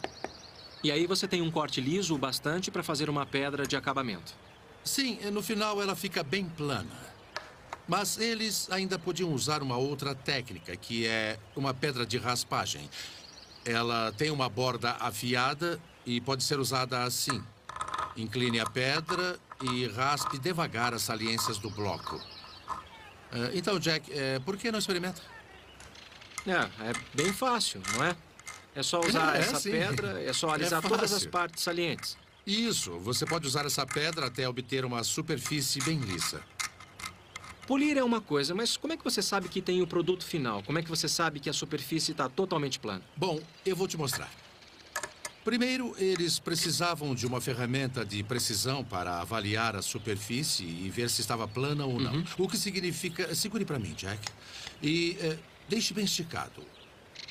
[0.83, 4.33] E aí você tem um corte liso o bastante para fazer uma pedra de acabamento.
[4.83, 7.07] Sim, no final ela fica bem plana.
[7.87, 12.89] Mas eles ainda podiam usar uma outra técnica, que é uma pedra de raspagem.
[13.65, 17.43] Ela tem uma borda afiada e pode ser usada assim.
[18.15, 22.19] Incline a pedra e raspe devagar as saliências do bloco.
[23.31, 25.21] Ah, então, Jack, eh, por que não experimenta?
[26.47, 28.15] É, é bem fácil, não é?
[28.75, 29.71] É só usar É, é, essa sim.
[29.71, 32.17] pedra, é só alisar todas as partes salientes.
[32.47, 36.41] Isso, você pode usar essa pedra até obter uma superfície bem lisa.
[37.69, 40.63] Polir é uma coisa, mas como é que você sabe que tem o produto final?
[40.63, 43.03] Como é que você sabe que a superfície está totalmente plana?
[43.15, 44.27] Bom, eu vou te mostrar.
[45.45, 51.21] Primeiro, eles precisavam de uma ferramenta de precisão para avaliar a superfície e ver se
[51.21, 52.23] estava plana ou não.
[52.39, 53.35] O que significa.
[53.35, 54.19] Segure para mim, Jack.
[54.81, 55.37] E eh,
[55.69, 56.65] deixe bem esticado.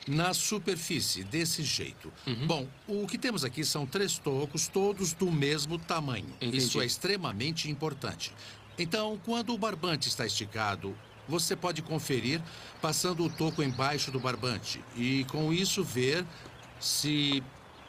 [0.07, 2.11] Na superfície, desse jeito.
[2.46, 6.33] Bom, o que temos aqui são três tocos, todos do mesmo tamanho.
[6.37, 6.57] Entendi.
[6.57, 8.33] Isso é extremamente importante.
[8.79, 10.97] Então, quando o barbante está esticado,
[11.29, 12.41] você pode conferir
[12.81, 16.25] passando o toco embaixo do barbante e, com isso, ver
[16.81, 17.43] se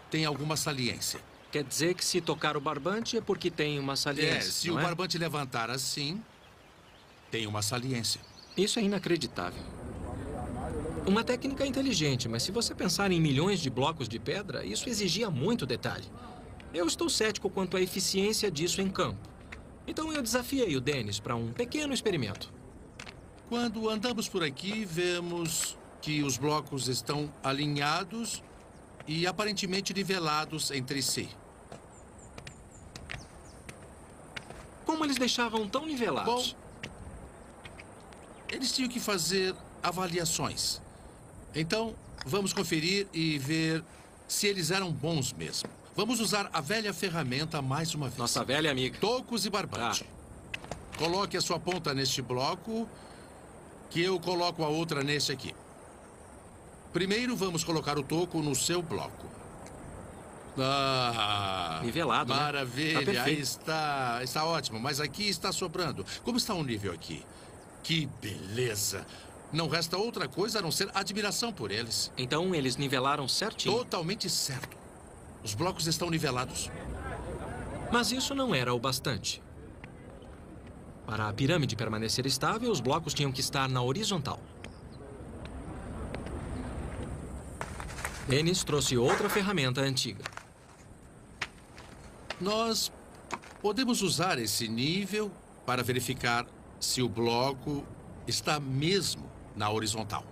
[0.10, 1.20] tem alguma saliência.
[1.52, 4.76] Quer dizer que se tocar o barbante é porque tem uma É, saliência, se não
[4.76, 4.84] o é?
[4.84, 6.22] barbante levantar assim,
[7.32, 8.20] tem uma saliência.
[8.58, 9.62] Isso é inacreditável.
[11.06, 15.30] Uma técnica inteligente, mas se você pensar em milhões de blocos de pedra, isso exigia
[15.30, 16.06] muito detalhe.
[16.74, 19.29] Eu estou cético quanto à eficiência disso em campo.
[19.88, 22.52] Então eu desafiei o Dennis para um pequeno experimento.
[23.48, 28.44] Quando andamos por aqui, vemos que os blocos estão alinhados
[29.08, 31.28] e aparentemente nivelados entre si.
[34.86, 36.56] Como eles deixavam tão nivelados?
[38.48, 40.82] Eles tinham que fazer avaliações.
[41.56, 43.84] Então, vamos conferir e ver
[44.28, 45.70] se eles eram bons mesmo.
[46.00, 48.18] Vamos usar a velha ferramenta mais uma vez.
[48.18, 48.98] Nossa velha amiga.
[49.02, 50.06] Tocos e barbante.
[50.98, 52.88] Coloque a sua ponta neste bloco,
[53.90, 55.54] que eu coloco a outra nesse aqui.
[56.94, 59.28] Primeiro, vamos colocar o toco no seu bloco.
[60.58, 62.40] Ah, Nivelado, né?
[62.40, 63.28] Maravilha, Tá perfeito.
[63.28, 66.06] aí está, está ótimo, mas aqui está sobrando.
[66.24, 67.26] Como está o nível aqui?
[67.84, 69.06] Que beleza!
[69.52, 72.10] Não resta outra coisa a não ser admiração por eles.
[72.18, 73.76] Então eles nivelaram certinho.
[73.76, 74.80] Totalmente certo.
[75.44, 76.70] Os blocos estão nivelados.
[77.92, 79.42] Mas isso não era o bastante.
[81.06, 84.40] Para a pirâmide permanecer estável, os blocos tinham que estar na horizontal.
[88.28, 90.24] Dennis trouxe outra ferramenta antiga.
[92.40, 92.92] Nós
[93.60, 95.32] podemos usar esse nível
[95.66, 96.46] para verificar
[96.80, 97.84] se o bloco
[98.28, 100.24] está mesmo na horizontal.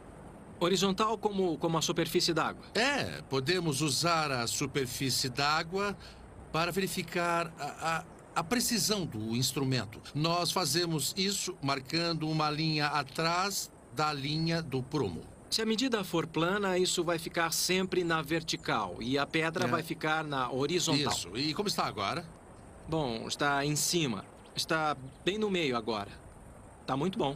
[0.60, 2.64] Horizontal como, como a superfície d'água.
[2.74, 5.96] É, podemos usar a superfície d'água
[6.52, 8.04] para verificar a, a-
[8.36, 10.00] a precisão do instrumento.
[10.14, 15.22] Nós fazemos isso marcando uma linha atrás da linha do prumo.
[15.50, 19.68] Se a medida for plana, isso vai ficar sempre na vertical e a pedra É.
[19.68, 21.14] vai ficar na horizontal.
[21.14, 21.38] Isso.
[21.38, 22.26] E como está agora?
[22.88, 24.24] Bom, está em cima.
[24.56, 26.10] Está bem no meio agora.
[26.86, 27.36] Tá muito bom.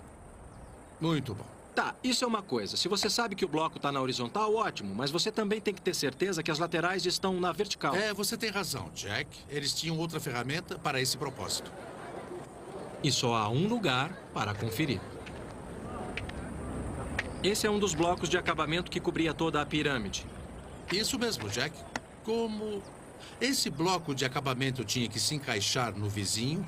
[1.00, 1.46] Muito bom.
[1.82, 2.78] Tá, isso é uma coisa.
[2.78, 4.94] Se você sabe que o bloco está na horizontal, ótimo.
[4.94, 7.96] Mas você também tem que ter certeza que as laterais estão na vertical.
[7.96, 9.28] É, você tem razão, Jack.
[9.50, 11.72] Eles tinham outra ferramenta para esse propósito.
[13.04, 15.02] E só há um lugar para conferir.
[17.42, 20.24] Esse é um dos blocos de acabamento que cobria toda a pirâmide.
[20.92, 21.76] Isso mesmo, Jack.
[22.24, 22.84] como
[23.40, 26.64] esse bloco de acabamento tinha que se encaixar no vizinho,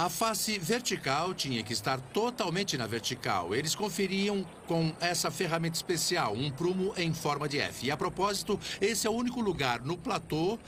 [0.00, 3.54] a face vertical tinha que estar totalmente na vertical.
[3.54, 7.84] Eles conferiam com essa ferramenta especial, um prumo em forma de F.
[7.84, 10.58] E a propósito, esse é o único lugar no platô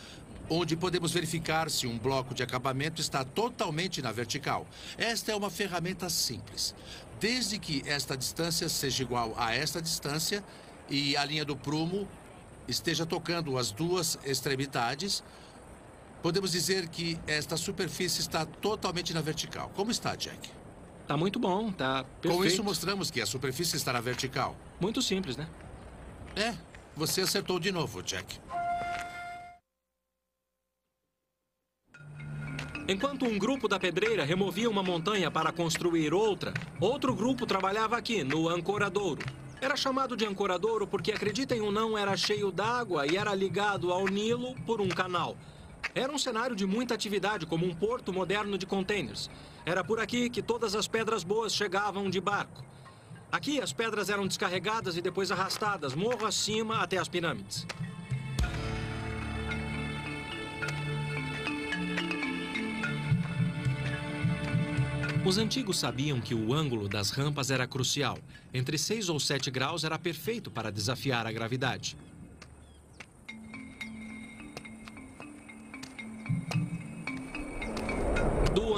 [0.50, 4.66] onde podemos verificar se um bloco de acabamento está totalmente na vertical.
[4.98, 6.74] Esta é uma ferramenta simples.
[7.18, 10.44] Desde que esta distância seja igual a esta distância
[10.90, 12.06] e a linha do prumo
[12.68, 15.24] esteja tocando as duas extremidades,
[16.22, 19.70] podemos dizer que esta superfície está totalmente na vertical.
[19.74, 20.50] Como está, Jack?
[21.06, 22.36] Tá muito bom, tá perfeito.
[22.38, 24.56] Com isso, mostramos que a superfície está na vertical.
[24.80, 25.48] Muito simples, né?
[26.36, 26.54] É,
[26.96, 28.38] você acertou de novo, Jack.
[32.88, 38.24] Enquanto um grupo da pedreira removia uma montanha para construir outra, outro grupo trabalhava aqui,
[38.24, 39.22] no Ancoradouro.
[39.60, 44.06] Era chamado de Ancoradouro porque, acreditem ou não, era cheio d'água e era ligado ao
[44.06, 45.36] Nilo por um canal.
[45.94, 49.28] Era um cenário de muita atividade, como um porto moderno de containers.
[49.66, 52.64] Era por aqui que todas as pedras boas chegavam de barco.
[53.30, 57.66] Aqui, as pedras eram descarregadas e depois arrastadas morro acima até as pirâmides.
[65.24, 68.18] Os antigos sabiam que o ângulo das rampas era crucial.
[68.52, 71.96] Entre 6 ou 7 graus era perfeito para desafiar a gravidade.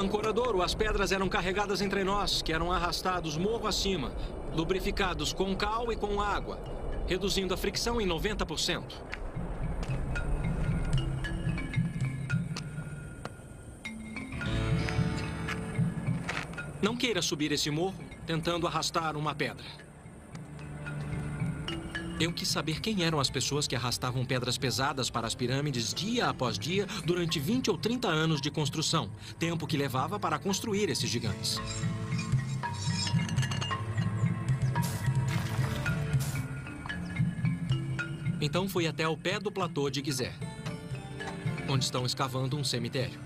[0.05, 4.12] Ancoradouro, as pedras eram carregadas entre nós, que eram arrastados morro acima,
[4.55, 6.59] lubrificados com cal e com água,
[7.07, 8.83] reduzindo a fricção em 90%.
[16.83, 19.64] Não queira subir esse morro tentando arrastar uma pedra.
[22.20, 26.29] Eu quis saber quem eram as pessoas que arrastavam pedras pesadas para as pirâmides dia
[26.29, 31.11] após dia durante 20 ou 30 anos de construção, tempo que levava para construir esses
[31.11, 31.61] gigantes.
[38.40, 40.33] Então fui até o pé do platô de Gizé,
[41.68, 43.18] onde estão escavando um cemitério.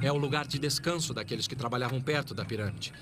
[0.00, 2.92] É o lugar de descanso daqueles que trabalhavam perto da pirâmide.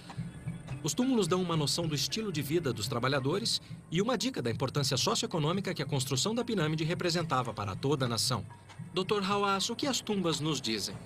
[0.83, 4.51] Os túmulos dão uma noção do estilo de vida dos trabalhadores e uma dica da
[4.51, 8.45] importância socioeconômica que a construção da pirâmide representava para toda a nação.
[8.93, 9.23] Dr.
[9.23, 10.97] Hawass, o que as tumbas nos dizem?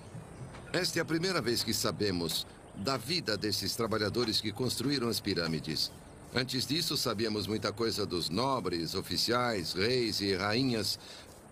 [0.73, 5.91] Esta é a primeira vez que sabemos da vida desses trabalhadores que construíram as pirâmides.
[6.35, 10.99] Antes disso, sabíamos muita coisa dos nobres, oficiais, reis e rainhas,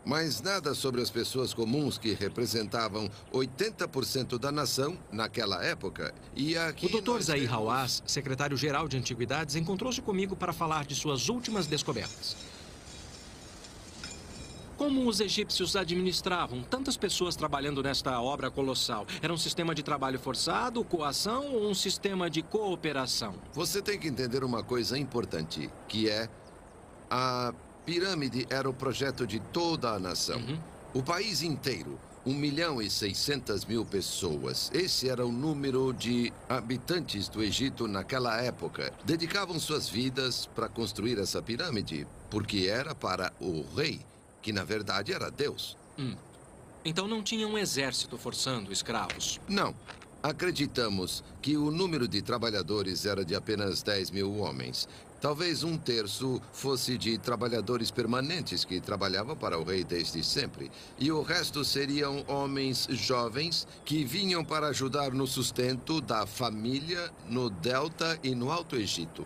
[0.05, 6.13] mas nada sobre as pessoas comuns que representavam 80% da nação naquela época.
[6.35, 7.21] E aqui o Dr.
[7.21, 7.55] Zahir temos...
[7.55, 12.35] Hawass, secretário-geral de Antiguidades, encontrou-se comigo para falar de suas últimas descobertas.
[14.77, 19.07] Como os egípcios administravam tantas pessoas trabalhando nesta obra colossal?
[19.21, 23.35] Era um sistema de trabalho forçado, coação ou um sistema de cooperação?
[23.53, 26.29] Você tem que entender uma coisa importante, que é
[27.09, 27.53] a
[27.85, 30.37] pirâmide era o projeto de toda a nação.
[30.39, 30.59] Uhum.
[30.93, 34.71] O país inteiro, 1 milhão e 600 mil pessoas.
[34.73, 38.91] Esse era o número de habitantes do Egito naquela época.
[39.03, 43.99] Dedicavam suas vidas para construir essa pirâmide, porque era para o rei,
[44.41, 45.77] que na verdade era Deus.
[46.83, 49.39] Então não tinha um exército forçando escravos.
[49.47, 49.75] Não.
[50.21, 54.87] Acreditamos que o número de trabalhadores era de apenas 10 mil homens.
[55.21, 60.71] Talvez um terço fosse de trabalhadores permanentes que trabalhavam para o rei desde sempre.
[60.99, 67.49] E o resto seriam homens jovens que vinham para ajudar no sustento da família no
[67.49, 69.25] Delta e no Alto Egito.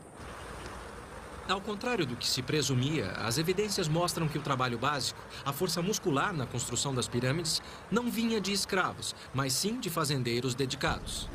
[1.49, 5.81] Ao contrário do que se presumia, as evidências mostram que o trabalho básico, a força
[5.81, 11.27] muscular na construção das pirâmides, não vinha de escravos, mas sim de fazendeiros dedicados.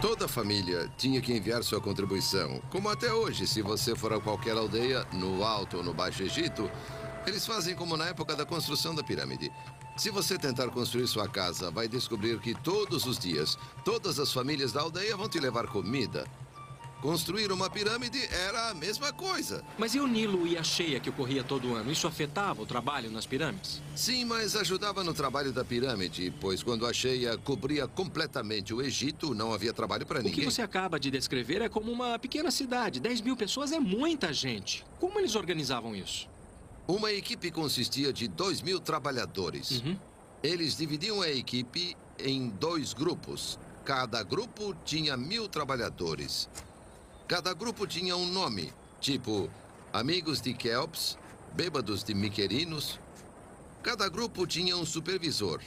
[0.00, 2.62] Toda família tinha que enviar sua contribuição.
[2.70, 6.70] Como até hoje, se você for a qualquer aldeia, no Alto ou no Baixo Egito,
[7.26, 9.50] eles fazem como na época da construção da pirâmide.
[9.96, 14.70] Se você tentar construir sua casa, vai descobrir que todos os dias, todas as famílias
[14.70, 16.24] da aldeia vão te levar comida.
[17.00, 19.62] Construir uma pirâmide era a mesma coisa.
[19.78, 21.92] Mas e o Nilo e a cheia que ocorria todo ano?
[21.92, 23.80] Isso afetava o trabalho nas pirâmides?
[23.94, 29.32] Sim, mas ajudava no trabalho da pirâmide, pois quando a cheia cobria completamente o Egito,
[29.32, 30.44] não havia trabalho para O que ninguém.
[30.44, 32.98] você acaba de descrever é como uma pequena cidade.
[32.98, 34.84] 10 mil pessoas é muita gente.
[34.98, 36.28] Como eles organizavam isso?
[36.88, 39.82] Uma equipe consistia de dois mil trabalhadores.
[39.82, 39.96] Uhum.
[40.42, 43.56] Eles dividiam a equipe em dois grupos.
[43.84, 46.48] Cada grupo tinha mil trabalhadores.
[47.28, 48.72] Cada grupo tinha um nome,
[49.02, 49.50] tipo
[49.92, 51.18] Amigos de Kelps,
[51.52, 52.98] bêbados de miquerinos.
[53.82, 55.60] Cada grupo tinha um supervisor.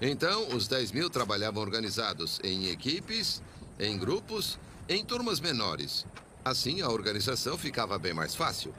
[0.00, 3.42] Então, os 10 mil trabalhavam organizados em equipes,
[3.76, 4.56] em grupos,
[4.88, 6.06] em turmas menores.
[6.44, 8.72] Assim, a organização ficava bem mais fácil.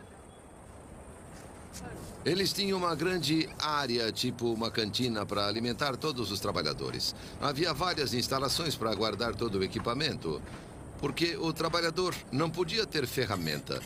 [2.23, 7.13] Eles tinham uma grande área, tipo uma cantina, para alimentar todos os trabalhadores.
[7.41, 10.41] Havia várias instalações para guardar todo o equipamento,
[10.99, 13.81] porque o trabalhador não podia ter ferramenta.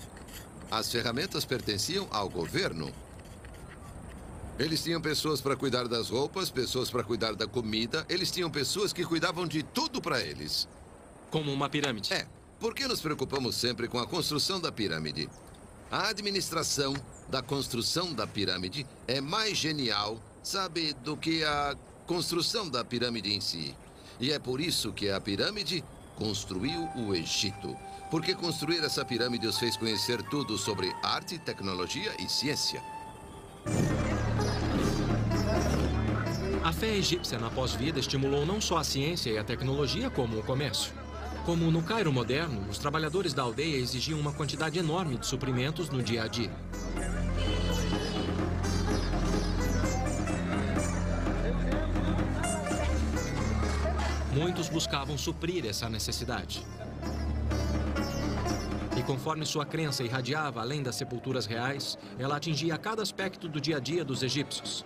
[0.69, 2.91] As ferramentas pertenciam ao governo.
[4.59, 8.05] Eles tinham pessoas para cuidar das roupas, pessoas para cuidar da comida.
[8.09, 10.67] Eles tinham pessoas que cuidavam de tudo para eles.
[11.31, 12.13] Como uma pirâmide.
[12.13, 12.27] É,
[12.59, 15.29] por que nos preocupamos sempre com a construção da pirâmide?
[15.89, 16.93] A administração
[17.29, 23.39] da construção da pirâmide é mais genial, sabe, do que a construção da pirâmide em
[23.39, 23.75] si.
[24.19, 25.83] E é por isso que a pirâmide
[26.19, 27.75] construiu o Egito.
[28.11, 32.83] Porque construir essa pirâmide os fez conhecer tudo sobre arte, tecnologia e ciência.
[36.63, 40.43] A fé egípcia na pós-vida estimulou não só a ciência e a tecnologia, como o
[40.43, 40.93] comércio.
[41.45, 46.03] Como no Cairo moderno, os trabalhadores da aldeia exigiam uma quantidade enorme de suprimentos no
[46.03, 46.51] dia a dia.
[54.39, 56.65] Muitos buscavam suprir essa necessidade.
[58.97, 63.75] E conforme sua crença irradiava além das sepulturas reais, ela atingia cada aspecto do dia
[63.75, 64.85] a dia dos egípcios.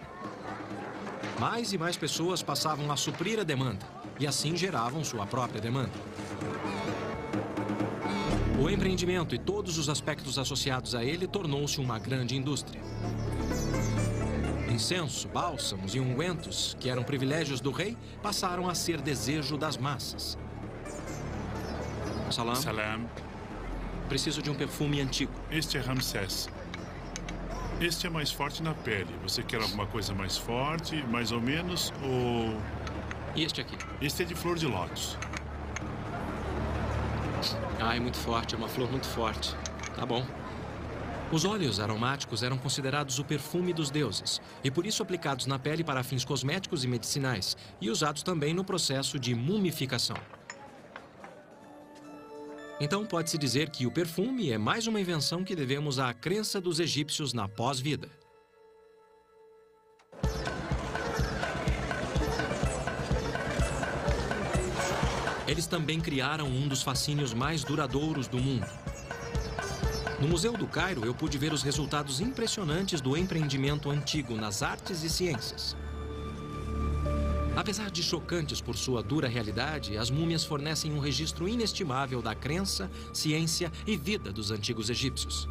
[1.40, 3.86] Mais e mais pessoas passavam a suprir a demanda
[4.20, 5.94] e assim geravam sua própria demanda.
[8.60, 12.82] O empreendimento e todos os aspectos associados a ele tornou-se uma grande indústria.
[14.74, 20.36] Incenso, bálsamos e ungüentos, que eram privilégios do rei, passaram a ser desejo das massas.
[22.32, 23.06] Salam, Salam.
[24.10, 25.32] preciso de um perfume antigo.
[25.52, 26.50] Este é Ramsés.
[27.80, 29.14] Este é mais forte na pele.
[29.22, 32.60] Você quer alguma coisa mais forte, mais ou menos, ou...
[33.36, 33.78] E este aqui?
[34.02, 35.16] Este é de flor de lótus.
[37.80, 39.56] Ai, muito forte, é uma flor muito forte.
[39.96, 40.26] Tá bom.
[41.34, 45.84] Os óleos aromáticos eram considerados o perfume dos deuses e por isso aplicados na pele
[45.84, 50.16] para fins cosméticos e medicinais e usados também no processo de mumificação.
[52.80, 56.80] Então pode-se dizer que o perfume é mais uma invenção que devemos à crença dos
[56.80, 58.12] egípcios na pós-vida.
[65.48, 68.83] Eles também criaram um dos fascínios mais duradouros do mundo.
[70.24, 75.04] No Museu do Cairo, eu pude ver os resultados impressionantes do empreendimento antigo nas artes
[75.04, 75.76] e ciências.
[77.58, 82.90] Apesar de chocantes por sua dura realidade, as múmias fornecem um registro inestimável da crença,
[83.12, 85.46] ciência e vida dos antigos egípcios.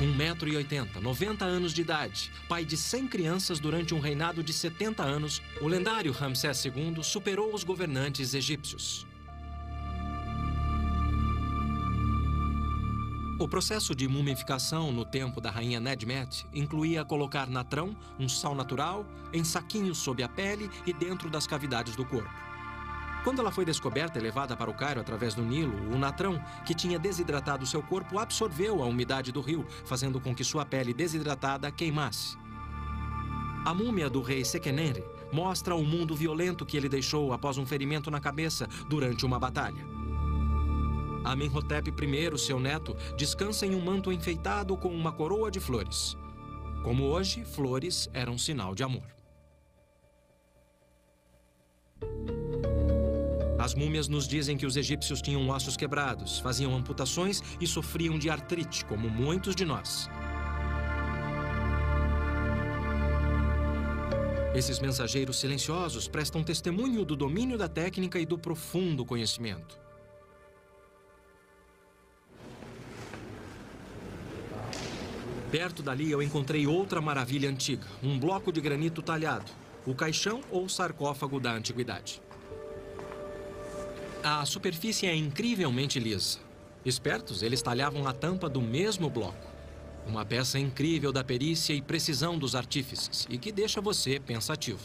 [0.00, 5.42] 1,80m, 90 anos de idade, pai de 100 crianças durante um reinado de 70 anos,
[5.60, 9.06] o lendário Ramsés II superou os governantes egípcios.
[13.36, 19.04] O processo de mumificação no tempo da rainha Nedmet incluía colocar natrão, um sal natural,
[19.32, 22.30] em saquinhos sob a pele e dentro das cavidades do corpo.
[23.24, 26.74] Quando ela foi descoberta e levada para o Cairo através do Nilo, o natrão, que
[26.74, 31.72] tinha desidratado seu corpo, absorveu a umidade do rio, fazendo com que sua pele desidratada
[31.72, 32.38] queimasse.
[33.64, 38.12] A múmia do rei Sequenenre mostra o mundo violento que ele deixou após um ferimento
[38.12, 39.93] na cabeça durante uma batalha.
[41.24, 46.14] Amenhotep I, seu neto, descansa em um manto enfeitado com uma coroa de flores.
[46.84, 49.14] Como hoje, flores eram sinal de amor.
[53.58, 58.28] As múmias nos dizem que os egípcios tinham ossos quebrados, faziam amputações e sofriam de
[58.28, 60.10] artrite, como muitos de nós.
[64.54, 69.83] Esses mensageiros silenciosos prestam testemunho do domínio da técnica e do profundo conhecimento.
[75.54, 79.52] Perto dali eu encontrei outra maravilha antiga, um bloco de granito talhado,
[79.86, 82.20] o caixão ou sarcófago da antiguidade.
[84.20, 86.40] A superfície é incrivelmente lisa.
[86.84, 89.46] Espertos, eles talhavam a tampa do mesmo bloco.
[90.04, 94.80] Uma peça incrível da perícia e precisão dos artífices e que deixa você pensativo.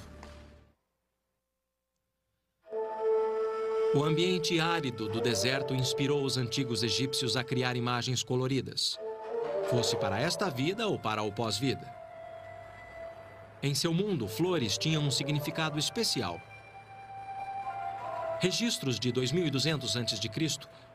[3.96, 9.00] O ambiente árido do deserto inspirou os antigos egípcios a criar imagens coloridas,
[9.70, 11.94] fosse para esta vida ou para o pós-vida.
[13.62, 16.42] Em seu mundo, flores tinham um significado especial.
[18.40, 20.30] Registros de 2200 a.C.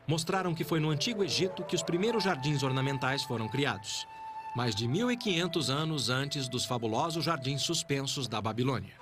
[0.06, 4.06] mostraram que foi no Antigo Egito que os primeiros jardins ornamentais foram criados,
[4.56, 8.94] mais de 1500 anos antes dos fabulosos jardins suspensos da Babilônia.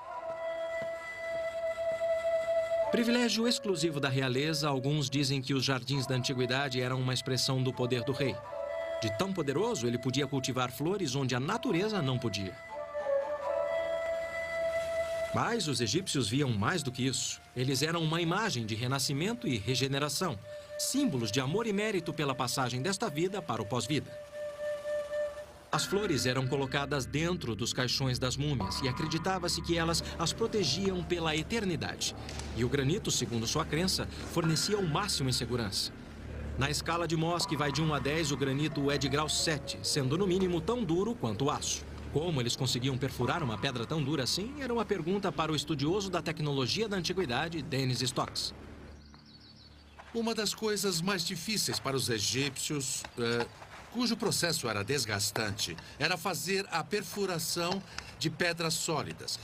[2.90, 7.72] Privilégio exclusivo da realeza, alguns dizem que os jardins da antiguidade eram uma expressão do
[7.72, 8.36] poder do rei.
[9.02, 12.56] De tão poderoso, ele podia cultivar flores onde a natureza não podia.
[15.34, 17.40] Mas os egípcios viam mais do que isso.
[17.56, 20.38] Eles eram uma imagem de renascimento e regeneração,
[20.78, 24.08] símbolos de amor e mérito pela passagem desta vida para o pós-vida.
[25.72, 31.02] As flores eram colocadas dentro dos caixões das múmias e acreditava-se que elas as protegiam
[31.02, 32.14] pela eternidade.
[32.56, 35.90] E o granito, segundo sua crença, fornecia o máximo em segurança.
[36.58, 39.28] Na escala de Mohs, que vai de 1 a 10, o granito é de grau
[39.28, 41.82] 7, sendo no mínimo tão duro quanto o aço.
[42.12, 46.10] Como eles conseguiam perfurar uma pedra tão dura assim era uma pergunta para o estudioso
[46.10, 48.52] da tecnologia da antiguidade, Dennis Stocks.
[50.14, 53.48] Uma das coisas mais difíceis para os egípcios, uh,
[53.90, 57.82] cujo processo era desgastante, era fazer a perfuração
[58.18, 59.40] de pedras sólidas.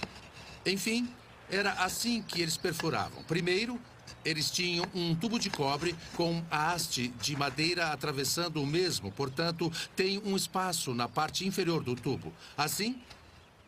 [0.67, 1.09] Enfim,
[1.51, 3.23] era assim que eles perfuravam.
[3.23, 3.81] Primeiro,
[4.25, 9.73] eles tinham um tubo de cobre com a haste de madeira atravessando o mesmo, portanto,
[9.95, 12.33] tem um espaço na parte inferior do tubo.
[12.57, 13.01] Assim,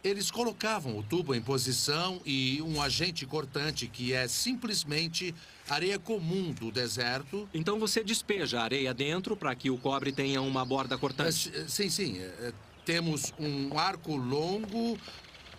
[0.03, 5.35] eles colocavam o tubo em posição e um agente cortante que é simplesmente
[5.69, 7.49] areia comum do deserto.
[7.53, 11.53] Então você despeja a areia dentro para que o cobre tenha uma borda cortante?
[11.55, 12.19] É, sim, sim.
[12.19, 12.53] É,
[12.85, 14.99] temos um arco longo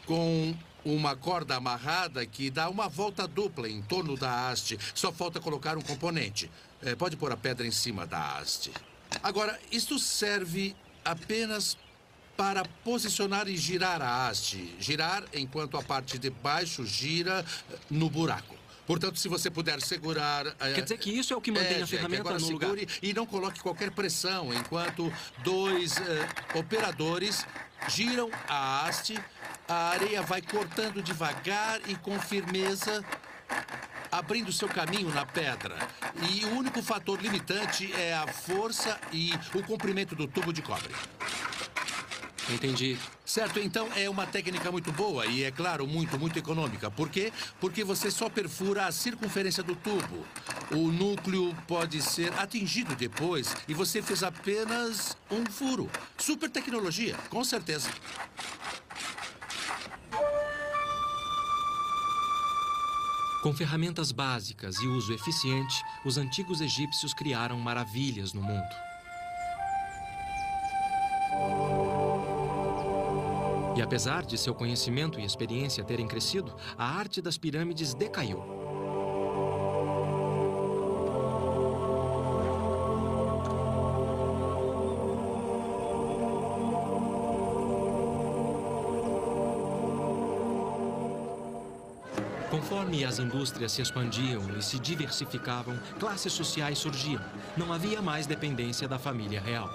[0.05, 0.53] com
[0.83, 4.77] uma corda amarrada que dá uma volta dupla em torno da haste.
[4.93, 6.49] Só falta colocar um componente.
[6.81, 8.71] É, pode pôr a pedra em cima da haste.
[9.21, 11.77] Agora, isto serve apenas
[12.35, 14.75] para posicionar e girar a haste.
[14.79, 17.45] Girar enquanto a parte de baixo gira
[17.89, 18.55] no buraco.
[18.87, 20.47] Portanto, se você puder segurar.
[20.59, 22.81] É, Quer dizer que isso é o que mantém é, a ferramenta agora no segure
[22.81, 22.97] lugar.
[23.01, 25.13] E não coloque qualquer pressão enquanto
[25.43, 25.95] dois
[26.55, 27.45] operadores
[27.87, 29.19] giram a haste
[29.71, 33.05] a areia vai cortando devagar e com firmeza,
[34.11, 35.77] abrindo seu caminho na pedra.
[36.29, 40.93] E o único fator limitante é a força e o comprimento do tubo de cobre.
[42.49, 42.99] Entendi.
[43.31, 46.91] Certo, então é uma técnica muito boa e, é claro, muito, muito econômica.
[46.91, 47.31] Por quê?
[47.61, 50.25] Porque você só perfura a circunferência do tubo.
[50.69, 55.89] O núcleo pode ser atingido depois e você fez apenas um furo.
[56.17, 57.89] Super tecnologia, com certeza.
[63.41, 68.75] Com ferramentas básicas e uso eficiente, os antigos egípcios criaram maravilhas no mundo.
[73.75, 78.43] E apesar de seu conhecimento e experiência terem crescido, a arte das pirâmides decaiu.
[92.49, 97.21] Conforme as indústrias se expandiam e se diversificavam, classes sociais surgiam.
[97.55, 99.69] Não havia mais dependência da família real.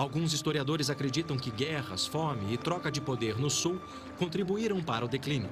[0.00, 3.78] Alguns historiadores acreditam que guerras, fome e troca de poder no sul
[4.18, 5.50] contribuíram para o declínio.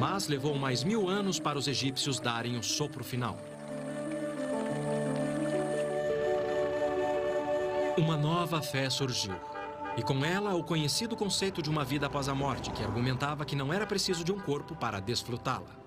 [0.00, 3.36] Mas levou mais mil anos para os egípcios darem o sopro final.
[7.98, 9.34] Uma nova fé surgiu.
[9.98, 13.54] E com ela, o conhecido conceito de uma vida após a morte, que argumentava que
[13.54, 15.83] não era preciso de um corpo para desfrutá-la.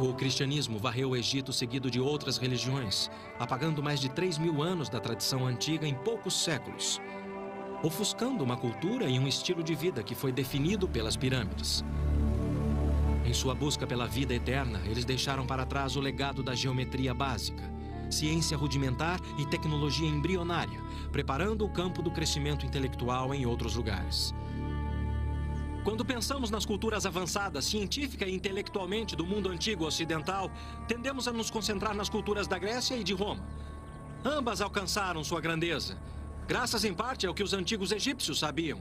[0.00, 4.88] O cristianismo varreu o Egito seguido de outras religiões, apagando mais de 3 mil anos
[4.88, 7.00] da tradição antiga em poucos séculos,
[7.82, 11.84] ofuscando uma cultura e um estilo de vida que foi definido pelas pirâmides.
[13.24, 17.62] Em sua busca pela vida eterna, eles deixaram para trás o legado da geometria básica,
[18.10, 20.80] ciência rudimentar e tecnologia embrionária,
[21.10, 24.34] preparando o campo do crescimento intelectual em outros lugares.
[25.84, 30.50] Quando pensamos nas culturas avançadas, científica e intelectualmente do mundo antigo ocidental,
[30.86, 33.44] tendemos a nos concentrar nas culturas da Grécia e de Roma.
[34.24, 35.98] Ambas alcançaram sua grandeza,
[36.46, 38.80] graças em parte ao que os antigos egípcios sabiam.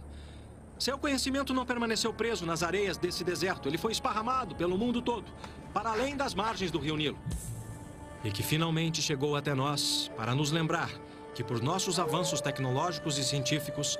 [0.77, 5.25] Seu conhecimento não permaneceu preso nas areias desse deserto, ele foi esparramado pelo mundo todo,
[5.73, 7.17] para além das margens do rio Nilo
[8.23, 10.89] e que finalmente chegou até nós para nos lembrar
[11.33, 13.97] que, por nossos avanços tecnológicos e científicos,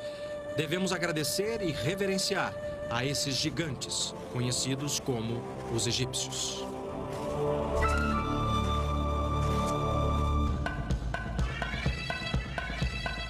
[0.56, 2.54] devemos agradecer e reverenciar
[2.92, 5.42] a esses gigantes, conhecidos como
[5.74, 6.64] os egípcios.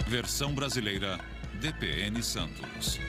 [0.08, 1.20] Versão brasileira
[1.62, 3.00] DPN Santos.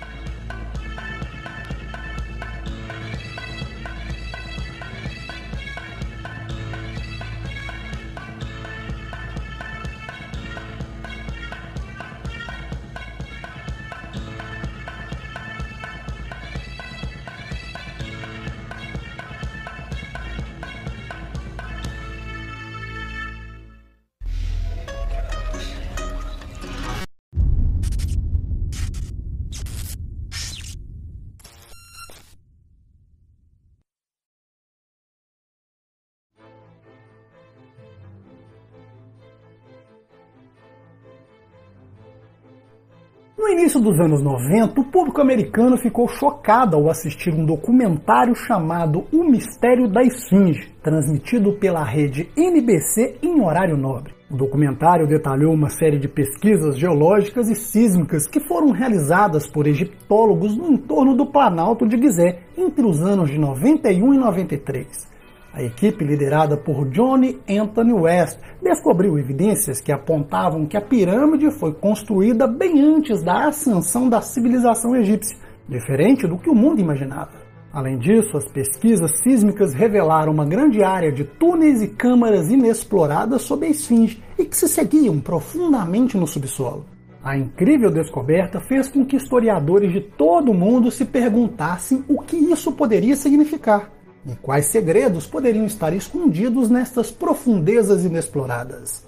[43.42, 49.04] No início dos anos 90, o público americano ficou chocado ao assistir um documentário chamado
[49.12, 54.14] O Mistério da Esfinge, transmitido pela rede NBC em horário nobre.
[54.30, 60.56] O documentário detalhou uma série de pesquisas geológicas e sísmicas que foram realizadas por egiptólogos
[60.56, 65.11] no entorno do Planalto de Gizé entre os anos de 91 e 93.
[65.54, 71.74] A equipe liderada por Johnny Anthony West descobriu evidências que apontavam que a pirâmide foi
[71.74, 75.36] construída bem antes da ascensão da civilização egípcia,
[75.68, 77.42] diferente do que o mundo imaginava.
[77.70, 83.66] Além disso, as pesquisas sísmicas revelaram uma grande área de túneis e câmaras inexploradas sob
[83.66, 86.86] a esfinge e que se seguiam profundamente no subsolo.
[87.22, 92.36] A incrível descoberta fez com que historiadores de todo o mundo se perguntassem o que
[92.36, 93.90] isso poderia significar.
[94.24, 99.04] E quais segredos poderiam estar escondidos nestas profundezas inexploradas?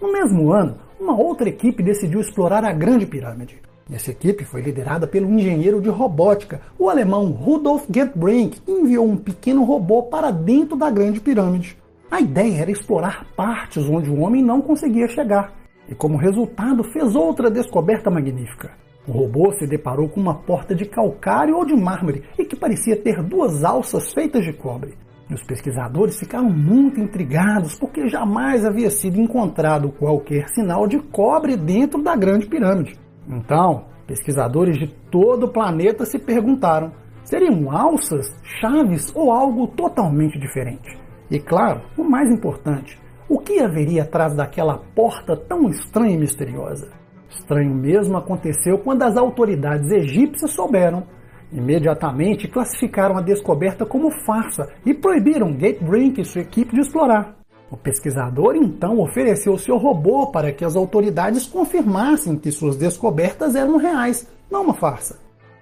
[0.00, 3.62] No mesmo ano, uma outra equipe decidiu explorar a Grande Pirâmide.
[3.90, 9.16] Essa equipe foi liderada pelo engenheiro de robótica, o alemão Rudolf Gettbrink, que enviou um
[9.16, 11.78] pequeno robô para dentro da Grande Pirâmide.
[12.10, 15.54] A ideia era explorar partes onde o homem não conseguia chegar,
[15.88, 18.70] e como resultado fez outra descoberta magnífica.
[19.08, 22.94] O robô se deparou com uma porta de calcário ou de mármore e que parecia
[22.94, 24.98] ter duas alças feitas de cobre.
[25.30, 31.56] E os pesquisadores ficaram muito intrigados porque jamais havia sido encontrado qualquer sinal de cobre
[31.56, 32.98] dentro da Grande Pirâmide.
[33.26, 36.92] Então, pesquisadores de todo o planeta se perguntaram:
[37.24, 38.26] seriam alças,
[38.60, 40.98] chaves ou algo totalmente diferente?
[41.30, 46.97] E claro, o mais importante, o que haveria atrás daquela porta tão estranha e misteriosa?
[47.38, 51.04] Estranho mesmo aconteceu quando as autoridades egípcias souberam.
[51.52, 57.36] Imediatamente classificaram a descoberta como farsa e proibiram Gatebrink e sua equipe de explorar.
[57.70, 63.76] O pesquisador então ofereceu seu robô para que as autoridades confirmassem que suas descobertas eram
[63.76, 65.18] reais, não uma farsa.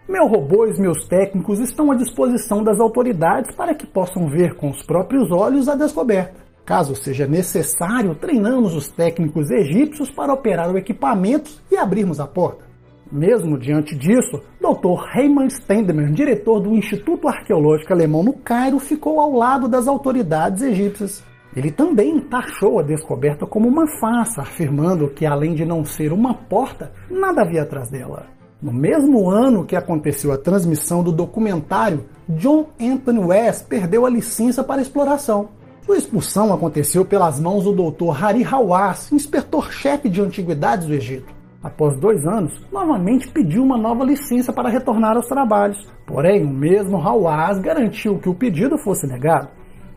[0.09, 4.70] Meu robô e meus técnicos estão à disposição das autoridades para que possam ver com
[4.70, 6.46] os próprios olhos a descoberta.
[6.67, 12.67] Caso seja necessário, treinamos os técnicos egípcios para operar o equipamento e abrirmos a porta.
[13.11, 14.97] Mesmo diante disso, Dr.
[15.14, 21.23] Raymond Stendemer, diretor do Instituto Arqueológico Alemão no Cairo, ficou ao lado das autoridades egípcias.
[21.55, 26.35] Ele também taxou a descoberta como uma farsa, afirmando que, além de não ser uma
[26.35, 28.27] porta, nada havia atrás dela.
[28.61, 34.64] No mesmo ano que aconteceu a transmissão do documentário, John Anthony West perdeu a licença
[34.64, 35.51] para exploração.
[35.87, 38.11] Sua expulsão aconteceu pelas mãos do Dr.
[38.20, 41.32] Hari Hawass, inspetor-chefe de antiguidades do Egito.
[41.62, 45.87] Após dois anos, novamente pediu uma nova licença para retornar aos trabalhos.
[46.05, 49.49] Porém, o mesmo Hawass garantiu que o pedido fosse negado.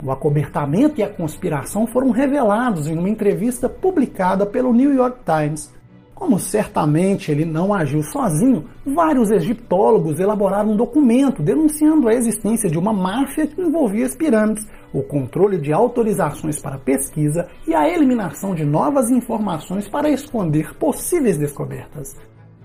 [0.04, 5.74] O acobertamento e a conspiração foram revelados em uma entrevista publicada pelo New York Times.
[6.20, 12.78] Como certamente ele não agiu sozinho, vários egiptólogos elaboraram um documento denunciando a existência de
[12.78, 18.54] uma máfia que envolvia as pirâmides, o controle de autorizações para pesquisa e a eliminação
[18.54, 22.14] de novas informações para esconder possíveis descobertas.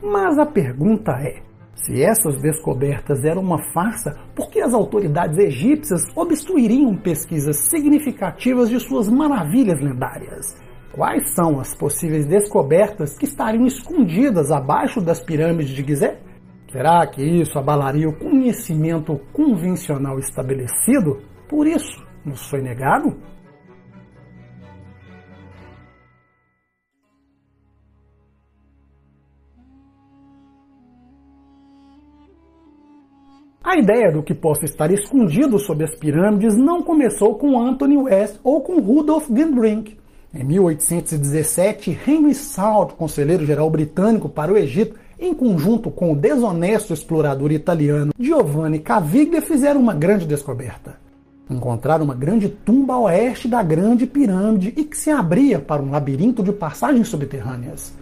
[0.02, 1.40] Mas a pergunta é:
[1.76, 8.80] se essas descobertas eram uma farsa, por que as autoridades egípcias obstruiriam pesquisas significativas de
[8.80, 10.56] suas maravilhas lendárias?
[10.94, 16.20] Quais são as possíveis descobertas que estariam escondidas abaixo das pirâmides de Gizé?
[16.70, 21.20] Será que isso abalaria o conhecimento convencional estabelecido?
[21.48, 23.16] Por isso, nos foi negado?
[33.64, 38.38] A ideia do que possa estar escondido sob as pirâmides não começou com Anthony West
[38.44, 40.03] ou com Rudolf Ginbrink.
[40.34, 47.52] Em 1817, Henry Salt, conselheiro-geral britânico para o Egito, em conjunto com o desonesto explorador
[47.52, 50.96] italiano Giovanni Caviglia, fizeram uma grande descoberta.
[51.48, 55.92] Encontraram uma grande tumba a oeste da Grande Pirâmide e que se abria para um
[55.92, 57.94] labirinto de passagens subterrâneas.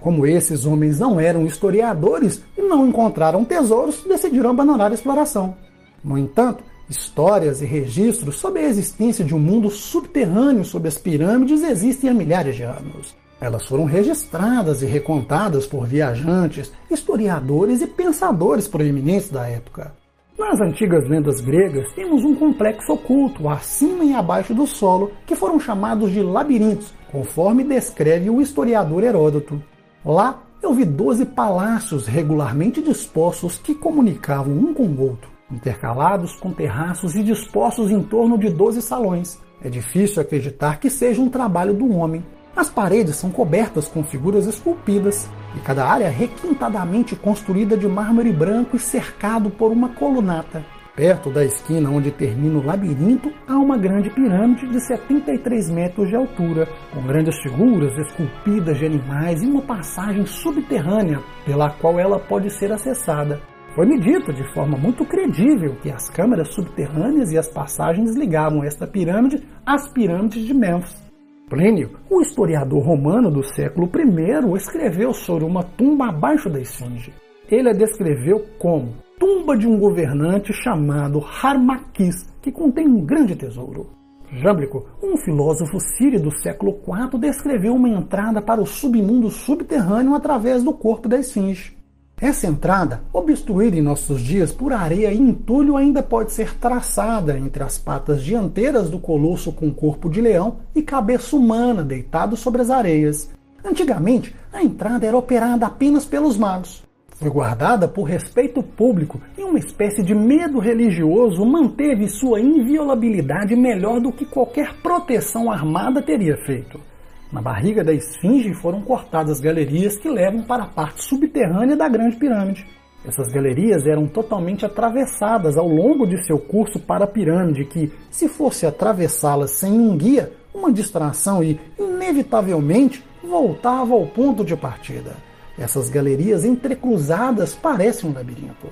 [0.00, 5.56] Como esses homens não eram historiadores e não encontraram tesouros, decidiram abandonar a exploração.
[6.04, 11.62] No entanto, Histórias e registros sobre a existência de um mundo subterrâneo sob as pirâmides
[11.62, 13.14] existem há milhares de anos.
[13.40, 19.94] Elas foram registradas e recontadas por viajantes, historiadores e pensadores proeminentes da época.
[20.36, 25.60] Nas antigas lendas gregas, temos um complexo oculto acima e abaixo do solo que foram
[25.60, 29.62] chamados de labirintos, conforme descreve o historiador Heródoto.
[30.04, 36.52] Lá eu vi doze palácios regularmente dispostos que comunicavam um com o outro intercalados com
[36.52, 39.40] terraços e dispostos em torno de 12 salões.
[39.62, 42.24] É difícil acreditar que seja um trabalho do homem.
[42.56, 48.32] As paredes são cobertas com figuras esculpidas e cada área é requintadamente construída de mármore
[48.32, 50.64] branco e cercado por uma colunata.
[50.94, 56.16] Perto da esquina onde termina o labirinto, há uma grande pirâmide de 73 metros de
[56.16, 62.50] altura, com grandes figuras esculpidas de animais e uma passagem subterrânea pela qual ela pode
[62.50, 63.40] ser acessada.
[63.74, 68.84] Foi-me dito de forma muito credível que as câmeras subterrâneas e as passagens ligavam esta
[68.84, 71.00] pirâmide às pirâmides de Memphis.
[71.48, 77.12] Plínio, o historiador romano do século I, escreveu sobre uma tumba abaixo da esfinge.
[77.48, 83.90] Ele a descreveu como tumba de um governante chamado Harmaquis, que contém um grande tesouro.
[84.32, 90.62] Jámblico, um filósofo sírio do século IV, descreveu uma entrada para o submundo subterrâneo através
[90.62, 91.79] do corpo da esfinge.
[92.20, 97.62] Essa entrada, obstruída em nossos dias por areia e entulho, ainda pode ser traçada entre
[97.62, 102.68] as patas dianteiras do colosso com corpo de leão e cabeça humana deitado sobre as
[102.68, 103.30] areias.
[103.64, 106.82] Antigamente, a entrada era operada apenas pelos magos.
[107.16, 113.98] Foi guardada por respeito público e uma espécie de medo religioso manteve sua inviolabilidade melhor
[113.98, 116.89] do que qualquer proteção armada teria feito.
[117.32, 122.16] Na barriga da esfinge foram cortadas galerias que levam para a parte subterrânea da Grande
[122.16, 122.66] Pirâmide.
[123.04, 128.28] Essas galerias eram totalmente atravessadas ao longo de seu curso para a pirâmide, que, se
[128.28, 135.16] fosse atravessá-las sem um guia, uma distração e, inevitavelmente, voltava ao ponto de partida.
[135.56, 138.66] Essas galerias entrecruzadas parecem um labirinto.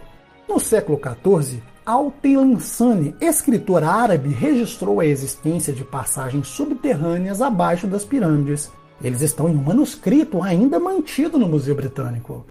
[0.48, 8.70] No século XIV, Al-Tilansani, escritor árabe, registrou a existência de passagens subterrâneas abaixo das pirâmides.
[9.02, 12.44] Eles estão em um manuscrito ainda mantido no Museu Britânico.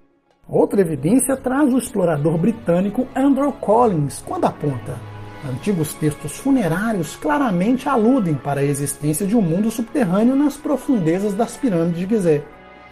[0.49, 4.99] Outra evidência traz o explorador britânico Andrew Collins, quando aponta:
[5.47, 11.55] antigos textos funerários claramente aludem para a existência de um mundo subterrâneo nas profundezas das
[11.55, 12.43] pirâmides de Gizeh.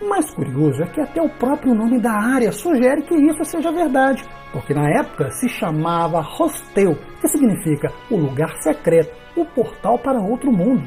[0.02, 3.72] O mais curioso é que até o próprio nome da área sugere que isso seja
[3.72, 10.20] verdade, porque na época se chamava Hostel, que significa o lugar secreto, o portal para
[10.20, 10.84] outro mundo.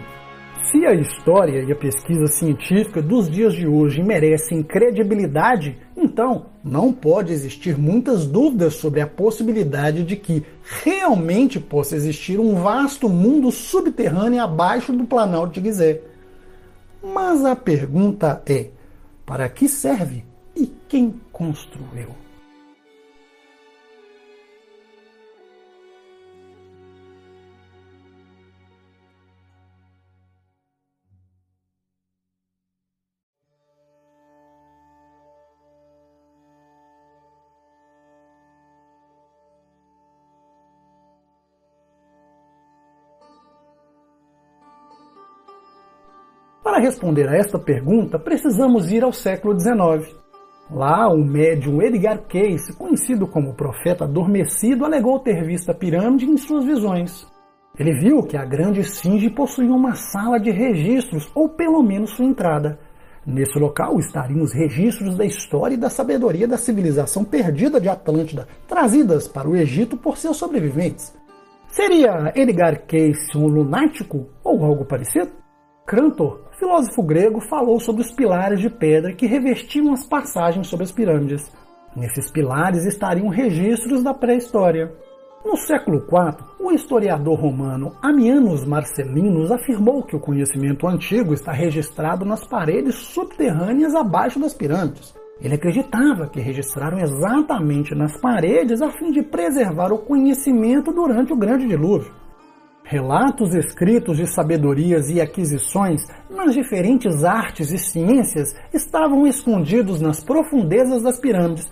[0.70, 6.92] Se a história e a pesquisa científica dos dias de hoje merecem credibilidade, então não
[6.92, 10.44] pode existir muitas dúvidas sobre a possibilidade de que
[10.84, 16.02] realmente possa existir um vasto mundo subterrâneo abaixo do Planalto de Gizé.
[17.02, 18.70] Mas a pergunta é:
[19.28, 20.24] para que serve
[20.56, 22.08] e quem construiu?
[46.68, 50.14] Para responder a esta pergunta, precisamos ir ao século XIX.
[50.70, 56.36] Lá, o médium Edgar Cayce, conhecido como profeta adormecido, alegou ter visto a pirâmide em
[56.36, 57.26] suas visões.
[57.78, 62.26] Ele viu que a grande esfinge possuía uma sala de registros, ou pelo menos sua
[62.26, 62.78] entrada.
[63.26, 68.46] Nesse local estariam os registros da história e da sabedoria da civilização perdida de Atlântida,
[68.68, 71.16] trazidas para o Egito por seus sobreviventes.
[71.70, 75.47] Seria Edgar Cayce um lunático ou algo parecido?
[75.88, 80.92] Crantor, filósofo grego, falou sobre os pilares de pedra que revestiam as passagens sobre as
[80.92, 81.50] pirâmides.
[81.96, 84.92] Nesses pilares estariam registros da pré-história.
[85.42, 92.22] No século IV, o historiador romano Amianus Marcellinus afirmou que o conhecimento antigo está registrado
[92.22, 95.14] nas paredes subterrâneas abaixo das pirâmides.
[95.40, 101.36] Ele acreditava que registraram exatamente nas paredes a fim de preservar o conhecimento durante o
[101.36, 102.12] Grande Dilúvio.
[102.90, 111.02] Relatos escritos de sabedorias e aquisições nas diferentes artes e ciências estavam escondidos nas profundezas
[111.02, 111.70] das pirâmides.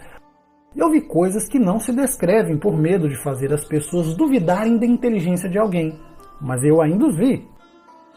[0.77, 4.85] Eu vi coisas que não se descrevem por medo de fazer as pessoas duvidarem da
[4.85, 5.99] inteligência de alguém,
[6.39, 7.49] mas eu ainda os vi.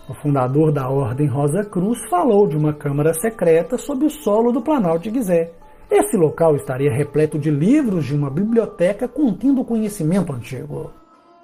[0.09, 4.61] O fundador da Ordem Rosa Cruz falou de uma câmara secreta sob o solo do
[4.61, 5.53] Planalto de Gizé.
[5.89, 10.98] Esse local estaria repleto de livros de uma biblioteca contendo conhecimento antigo.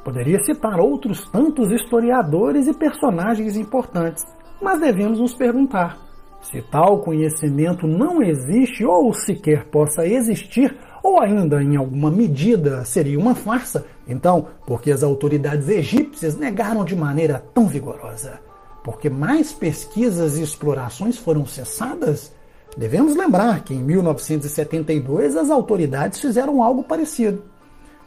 [0.05, 4.23] Poderia citar outros tantos historiadores e personagens importantes,
[4.61, 5.97] mas devemos nos perguntar:
[6.43, 13.17] se tal conhecimento não existe ou sequer possa existir, ou ainda em alguma medida seria
[13.17, 18.39] uma farsa, então por que as autoridades egípcias negaram de maneira tão vigorosa?
[18.83, 22.31] Porque mais pesquisas e explorações foram cessadas?
[22.77, 27.54] Devemos lembrar que em 1972 as autoridades fizeram algo parecido.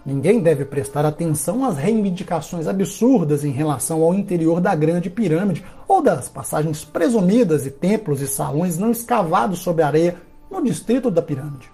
[0.08, 6.00] Ninguém deve prestar atenção às reivindicações absurdas em relação ao interior da Grande Pirâmide ou
[6.00, 10.16] das passagens presumidas e templos e salões não escavados sob areia
[10.50, 11.70] no distrito da pirâmide.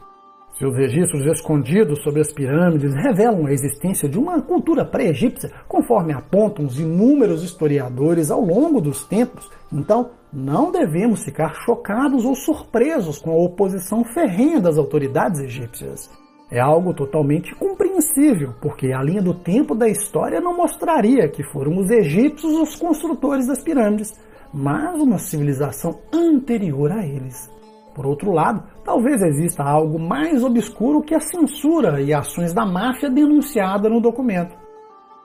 [0.58, 6.64] Seus registros escondidos sobre as pirâmides revelam a existência de uma cultura pré-egípcia, conforme apontam
[6.64, 9.48] os inúmeros historiadores ao longo dos tempos.
[9.72, 16.10] Então, não devemos ficar chocados ou surpresos com a oposição ferrenha das autoridades egípcias.
[16.54, 21.76] É algo totalmente compreensível, porque a linha do tempo da história não mostraria que foram
[21.78, 24.14] os egípcios os construtores das pirâmides,
[24.52, 27.50] mas uma civilização anterior a eles.
[27.92, 33.10] Por outro lado, talvez exista algo mais obscuro que a censura e ações da máfia
[33.10, 34.54] denunciada no documento.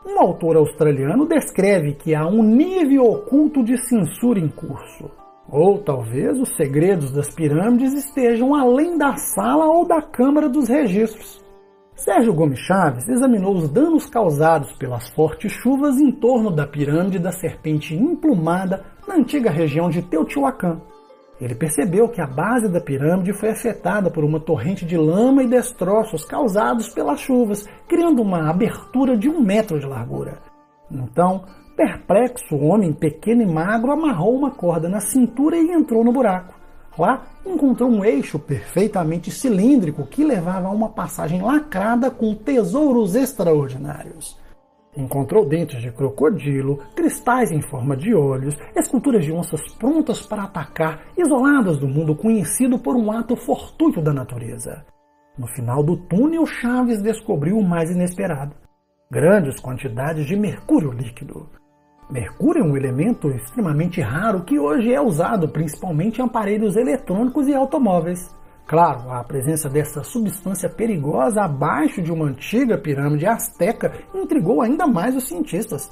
[0.03, 5.11] Um autor australiano descreve que há um nível oculto de censura em curso.
[5.51, 11.43] Ou talvez os segredos das pirâmides estejam além da sala ou da Câmara dos Registros.
[11.95, 17.31] Sérgio Gomes Chaves examinou os danos causados pelas fortes chuvas em torno da pirâmide da
[17.31, 20.79] serpente emplumada na antiga região de Teotihuacan.
[21.41, 25.47] Ele percebeu que a base da pirâmide foi afetada por uma torrente de lama e
[25.47, 30.37] destroços causados pelas chuvas, criando uma abertura de um metro de largura.
[30.91, 31.43] Então,
[31.79, 36.53] Perplexo, o homem pequeno e magro amarrou uma corda na cintura e entrou no buraco.
[36.97, 44.37] Lá encontrou um eixo perfeitamente cilíndrico que levava a uma passagem lacrada com tesouros extraordinários.
[44.93, 51.05] Encontrou dentes de crocodilo, cristais em forma de olhos, esculturas de onças prontas para atacar,
[51.17, 54.85] isoladas do mundo conhecido por um ato fortuito da natureza.
[55.37, 58.53] No final do túnel, Chaves descobriu o mais inesperado:
[59.09, 61.57] grandes quantidades de mercúrio líquido.
[62.09, 67.53] Mercúrio é um elemento extremamente raro que hoje é usado principalmente em aparelhos eletrônicos e
[67.53, 68.35] automóveis.
[68.65, 75.15] Claro, a presença dessa substância perigosa abaixo de uma antiga pirâmide azteca intrigou ainda mais
[75.15, 75.91] os cientistas.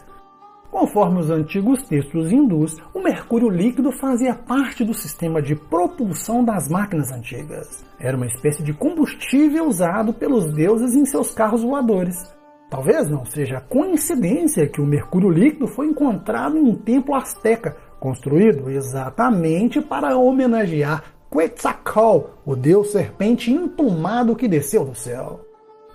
[0.72, 6.68] Conforme os antigos textos hindus, o mercúrio líquido fazia parte do sistema de propulsão das
[6.68, 7.86] máquinas antigas.
[8.00, 12.36] Era uma espécie de combustível usado pelos deuses em seus carros voadores.
[12.70, 18.70] Talvez não seja coincidência que o mercúrio líquido foi encontrado em um templo asteca, construído
[18.70, 25.42] exatamente para homenagear Quetzalcoatl, o deus serpente emplumado que desceu do céu.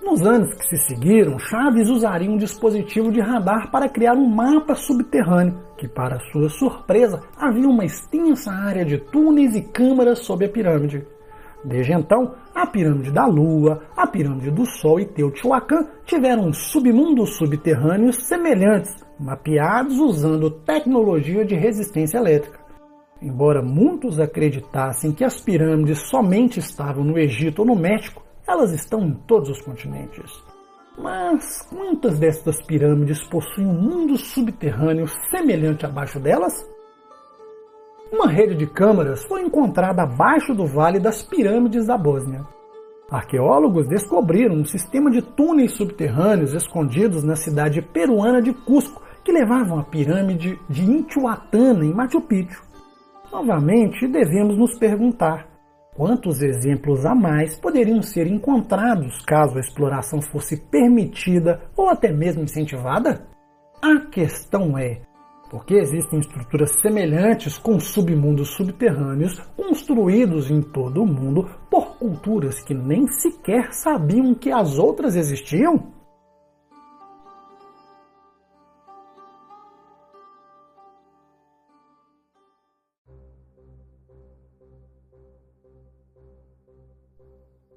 [0.03, 4.75] Nos anos que se seguiram, Chaves usaria um dispositivo de radar para criar um mapa
[4.75, 10.49] subterrâneo, que, para sua surpresa, havia uma extensa área de túneis e câmaras sob a
[10.49, 11.07] pirâmide.
[11.65, 18.27] Desde então, a pirâmide da Lua, a pirâmide do Sol e Teotihuacan tiveram submundos subterrâneos
[18.27, 22.61] semelhantes, mapeados usando tecnologia de resistência elétrica.
[23.21, 29.01] Embora muitos acreditassem que as pirâmides somente estavam no Egito ou no México, elas estão
[29.03, 30.43] em todos os continentes.
[30.99, 36.53] Mas quantas destas pirâmides possuem um mundo subterrâneo semelhante abaixo delas?
[38.13, 42.47] Uma rede de câmaras foi encontrada abaixo do Vale das Pirâmides da Bósnia.
[43.11, 49.79] Arqueólogos descobriram um sistema de túneis subterrâneos escondidos na cidade peruana de Cusco, que levavam
[49.79, 52.63] à pirâmide de Intihuatana, em Machu Picchu.
[53.33, 55.49] Novamente, devemos nos perguntar
[55.97, 62.43] quantos exemplos a mais poderiam ser encontrados caso a exploração fosse permitida ou até mesmo
[62.43, 63.27] incentivada?
[63.81, 65.01] A questão é:
[65.53, 72.72] porque existem estruturas semelhantes com submundos subterrâneos construídos em todo o mundo por culturas que
[72.72, 75.92] nem sequer sabiam que as outras existiam?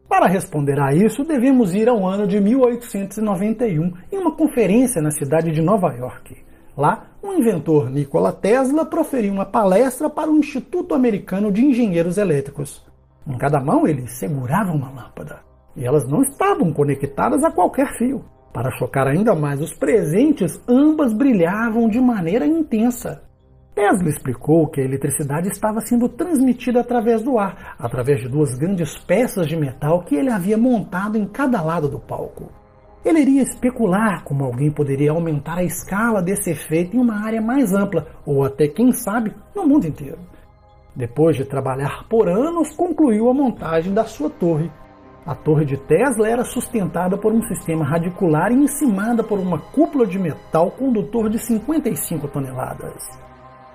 [0.07, 5.51] Para responder a isso, devemos ir ao ano de 1891 em uma conferência na cidade
[5.51, 6.55] de Nova York.
[6.78, 12.86] Lá, o inventor Nikola Tesla proferiu uma palestra para o Instituto Americano de Engenheiros Elétricos.
[13.26, 15.39] Em cada mão ele segurava uma lâmpada.
[15.76, 18.26] E elas não estavam conectadas a qualquer fio.
[18.53, 23.23] Para chocar ainda mais os presentes, ambas brilhavam de maneira intensa.
[23.73, 28.97] Tesla explicou que a eletricidade estava sendo transmitida através do ar, através de duas grandes
[28.99, 32.49] peças de metal que ele havia montado em cada lado do palco.
[33.06, 37.72] Ele iria especular como alguém poderia aumentar a escala desse efeito em uma área mais
[37.72, 40.18] ampla, ou até, quem sabe, no mundo inteiro.
[40.95, 44.72] Depois de trabalhar por anos, concluiu a montagem da sua torre.
[45.24, 50.08] A torre de Tesla era sustentada por um sistema radicular e encimada por uma cúpula
[50.08, 53.03] de metal condutor de 55 toneladas.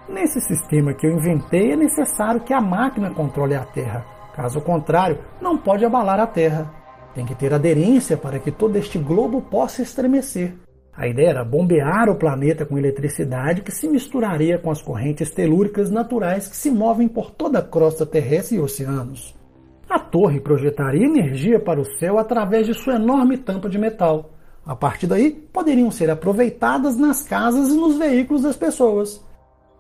[0.08, 4.04] Nesse sistema que eu inventei, é necessário que a máquina controle a Terra.
[4.34, 6.79] Caso contrário, não pode abalar a Terra.
[7.14, 10.54] Tem que ter aderência para que todo este globo possa estremecer.
[10.92, 15.90] A ideia era bombear o planeta com eletricidade que se misturaria com as correntes telúricas
[15.90, 19.34] naturais que se movem por toda a crosta terrestre e oceanos.
[19.88, 24.30] A torre projetaria energia para o céu através de sua enorme tampa de metal.
[24.64, 29.24] A partir daí, poderiam ser aproveitadas nas casas e nos veículos das pessoas.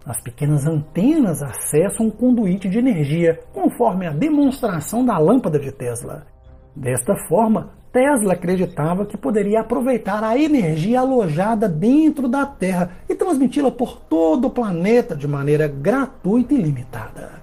[0.04, 6.26] As pequenas antenas acessam um conduíte de energia, conforme a demonstração da lâmpada de Tesla.
[6.74, 13.70] Desta forma, Tesla acreditava que poderia aproveitar a energia alojada dentro da Terra e transmiti-la
[13.70, 17.40] por todo o planeta de maneira gratuita e limitada.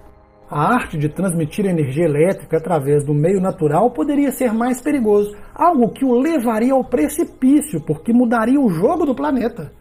[0.50, 5.90] A arte de transmitir energia elétrica através do meio natural poderia ser mais perigoso, algo
[5.90, 9.74] que o levaria ao precipício, porque mudaria o jogo do planeta.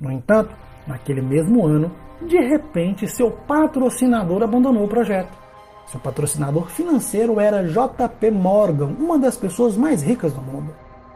[0.00, 0.54] No entanto,
[0.86, 1.92] naquele mesmo ano,
[2.26, 5.47] de repente seu patrocinador abandonou o projeto.
[5.90, 10.74] Seu patrocinador financeiro era JP Morgan, uma das pessoas mais ricas do mundo.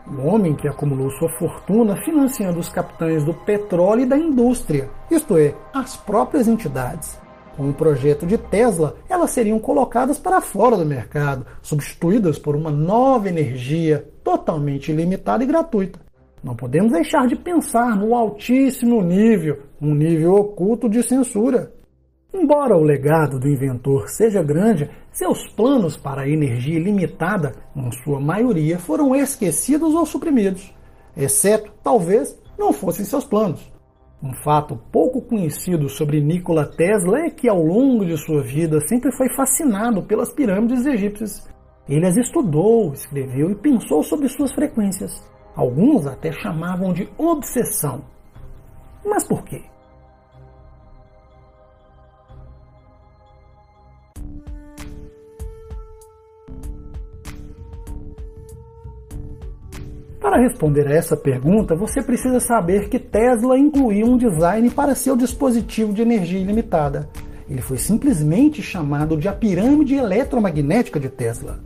[0.09, 5.37] Um homem que acumulou sua fortuna financiando os capitães do petróleo e da indústria, isto
[5.37, 7.21] é, as próprias entidades.
[7.55, 12.71] Com o projeto de Tesla, elas seriam colocadas para fora do mercado, substituídas por uma
[12.71, 16.01] nova energia totalmente ilimitada e gratuita.
[16.43, 21.71] Não podemos deixar de pensar no altíssimo nível, um nível oculto de censura.
[22.35, 28.19] Embora o legado do inventor seja grande, seus planos para a energia ilimitada, em sua
[28.19, 30.75] maioria, foram esquecidos ou suprimidos,
[31.15, 33.71] exceto, talvez, não fossem seus planos.
[34.23, 39.11] Um fato pouco conhecido sobre Nikola Tesla é que ao longo de sua vida sempre
[39.15, 41.47] foi fascinado pelas pirâmides egípcias.
[41.89, 45.29] Ele as estudou, escreveu e pensou sobre suas frequências.
[45.55, 48.05] Alguns até chamavam de obsessão.
[49.05, 49.72] Mas por quê?
[60.23, 65.17] Para responder a essa pergunta, você precisa saber que Tesla incluiu um design para seu
[65.17, 67.09] dispositivo de energia ilimitada.
[67.51, 71.59] Ele foi simplesmente chamado de a pirâmide eletromagnética de Tesla.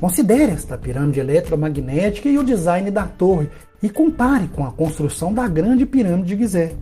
[0.00, 3.48] Considere esta pirâmide eletromagnética e o design da torre
[3.80, 6.72] e compare com a construção da Grande Pirâmide de Gizé.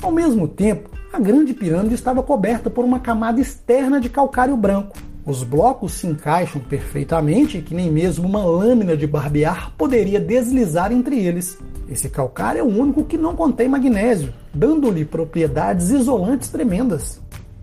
[0.00, 4.96] Ao mesmo tempo, a Grande Pirâmide estava coberta por uma camada externa de calcário branco,
[5.24, 11.18] os blocos se encaixam perfeitamente que nem mesmo uma lâmina de barbear poderia deslizar entre
[11.18, 11.58] eles.
[11.88, 17.20] Esse calcário é o único que não contém magnésio, dando-lhe propriedades isolantes tremendas.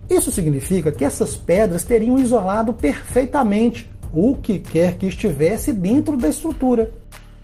[0.08, 6.28] Isso significa que essas pedras teriam isolado perfeitamente o que quer que estivesse dentro da
[6.28, 6.90] estrutura.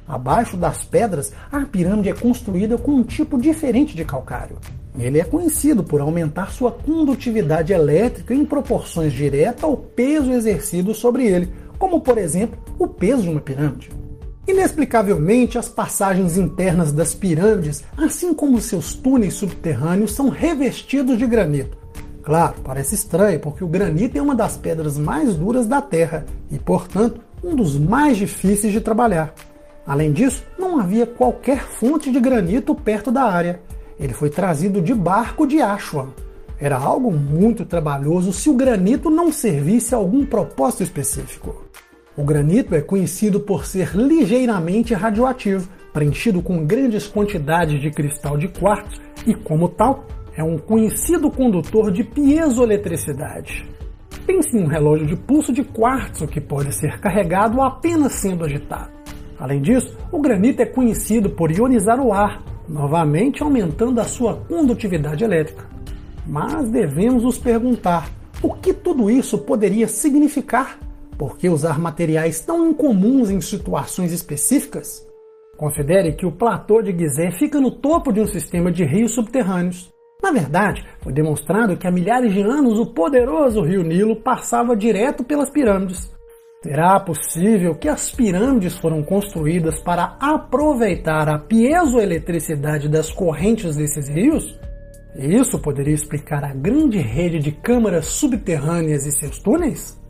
[0.07, 4.59] Abaixo das pedras, a pirâmide é construída com um tipo diferente de calcário.
[4.99, 11.27] Ele é conhecido por aumentar sua condutividade elétrica em proporções diretas ao peso exercido sobre
[11.27, 13.91] ele, como por exemplo o peso de uma pirâmide.
[14.47, 21.77] Inexplicavelmente, as passagens internas das pirâmides, assim como seus túneis subterrâneos, são revestidos de granito.
[22.23, 26.59] Claro, parece estranho, porque o granito é uma das pedras mais duras da Terra e,
[26.59, 29.35] portanto, um dos mais difíceis de trabalhar.
[29.87, 33.61] Além disso, não havia qualquer fonte de granito perto da área,
[33.99, 36.09] ele foi trazido de barco de Aswan.
[36.59, 41.65] Era algo muito trabalhoso se o granito não servisse a algum propósito específico.
[42.17, 48.49] O granito é conhecido por ser ligeiramente radioativo, preenchido com grandes quantidades de cristal de
[48.49, 53.69] quartzo e, como tal, é um conhecido condutor de piezoeletricidade.
[54.27, 58.91] Pense em um relógio de pulso de quartzo que pode ser carregado apenas sendo agitado.
[59.39, 65.25] Além disso, o granito é conhecido por ionizar o ar, novamente aumentando a sua condutividade
[65.25, 65.67] elétrica.
[66.27, 68.11] Mas devemos nos perguntar
[68.43, 70.79] o que tudo isso poderia significar?
[71.17, 75.07] Por que usar materiais tão incomuns em situações específicas?
[75.57, 79.93] Considere que o platô de Gizé fica no topo de um sistema de rios subterrâneos.
[80.23, 85.23] Na verdade, foi demonstrado que há milhares de anos o poderoso rio Nilo passava direto
[85.23, 86.11] pelas pirâmides.
[86.65, 94.59] Será possível que as pirâmides foram construídas para aproveitar a piezoeletricidade das correntes desses rios?
[95.15, 100.03] Isso poderia explicar a grande rede de câmaras subterrâneas e seus túneis?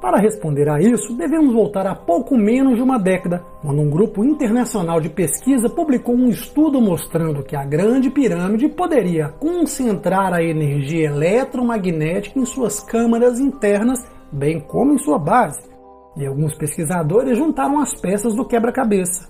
[0.00, 4.24] Para responder a isso, devemos voltar a pouco menos de uma década, quando um grupo
[4.24, 11.08] internacional de pesquisa publicou um estudo mostrando que a Grande Pirâmide poderia concentrar a energia
[11.08, 15.68] eletromagnética em suas câmaras internas, bem como em sua base.
[16.16, 19.28] E alguns pesquisadores juntaram as peças do quebra-cabeça.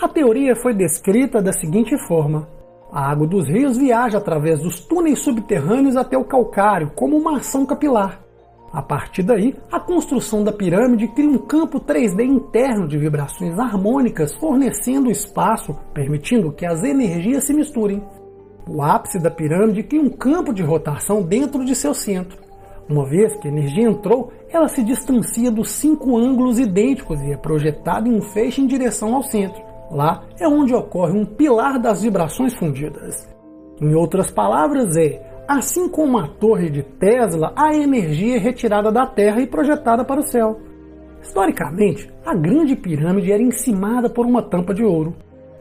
[0.00, 2.48] A teoria foi descrita da seguinte forma:
[2.92, 7.66] a água dos rios viaja através dos túneis subterrâneos até o calcário, como uma ação
[7.66, 8.25] capilar.
[8.76, 14.34] A partir daí, a construção da pirâmide cria um campo 3D interno de vibrações harmônicas,
[14.34, 18.02] fornecendo espaço, permitindo que as energias se misturem.
[18.68, 22.36] O ápice da pirâmide cria um campo de rotação dentro de seu centro.
[22.86, 27.36] Uma vez que a energia entrou, ela se distancia dos cinco ângulos idênticos e é
[27.38, 29.62] projetada em um feixe em direção ao centro.
[29.90, 33.26] Lá é onde ocorre um pilar das vibrações fundidas.
[33.80, 39.06] Em outras palavras, é assim como a torre de Tesla, a energia é retirada da
[39.06, 40.60] Terra e projetada para o céu.
[41.22, 45.14] Historicamente, a Grande Pirâmide era encimada por uma tampa de ouro.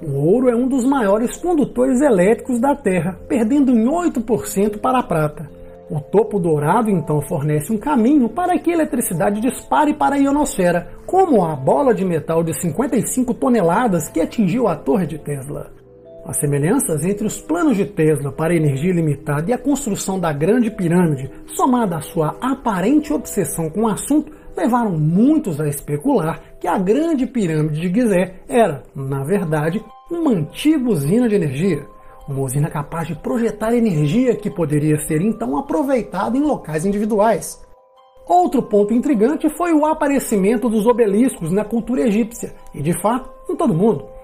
[0.03, 5.03] O ouro é um dos maiores condutores elétricos da Terra, perdendo em 8% para a
[5.03, 5.49] prata.
[5.89, 10.91] O topo dourado então fornece um caminho para que a eletricidade dispare para a ionosfera,
[11.05, 15.71] como a bola de metal de 55 toneladas que atingiu a torre de Tesla.
[16.25, 20.71] As semelhanças entre os planos de Tesla para energia ilimitada e a construção da Grande
[20.71, 26.79] Pirâmide, somada à sua aparente obsessão com o assunto, levaram muitos a especular que a
[26.79, 31.85] Grande Pirâmide de Gizé era, na verdade, uma antiga usina de energia.
[32.27, 37.63] Uma usina capaz de projetar energia que poderia ser então aproveitada em locais individuais.
[38.27, 43.55] Outro ponto intrigante foi o aparecimento dos obeliscos na cultura egípcia, e de fato, em
[43.55, 44.14] todo mundo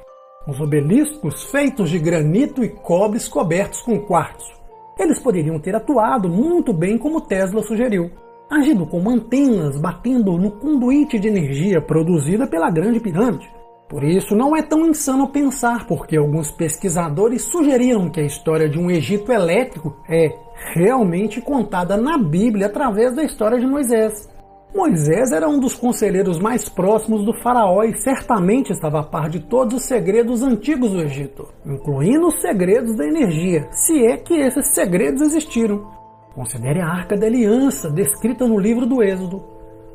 [0.48, 4.52] os obeliscos feitos de granito e cobres cobertos com quartzo.
[5.00, 8.12] Eles poderiam ter atuado muito bem como Tesla sugeriu,
[8.50, 13.50] agindo como antenas batendo no conduíte de energia produzida pela Grande Pirâmide.
[13.92, 18.80] Por isso, não é tão insano pensar, porque alguns pesquisadores sugeriram que a história de
[18.80, 20.34] um Egito elétrico é
[20.74, 24.30] realmente contada na Bíblia através da história de Moisés.
[24.74, 29.42] Moisés era um dos conselheiros mais próximos do faraó e certamente estava a par de
[29.42, 34.74] todos os segredos antigos do Egito, incluindo os segredos da energia, se é que esses
[34.74, 35.86] segredos existiram.
[36.34, 39.44] Considere a Arca da Aliança, descrita no livro do Êxodo.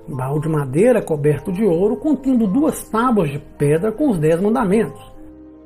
[0.07, 4.39] Um baú de madeira coberto de ouro contendo duas tábuas de pedra com os Dez
[4.41, 5.16] Mandamentos.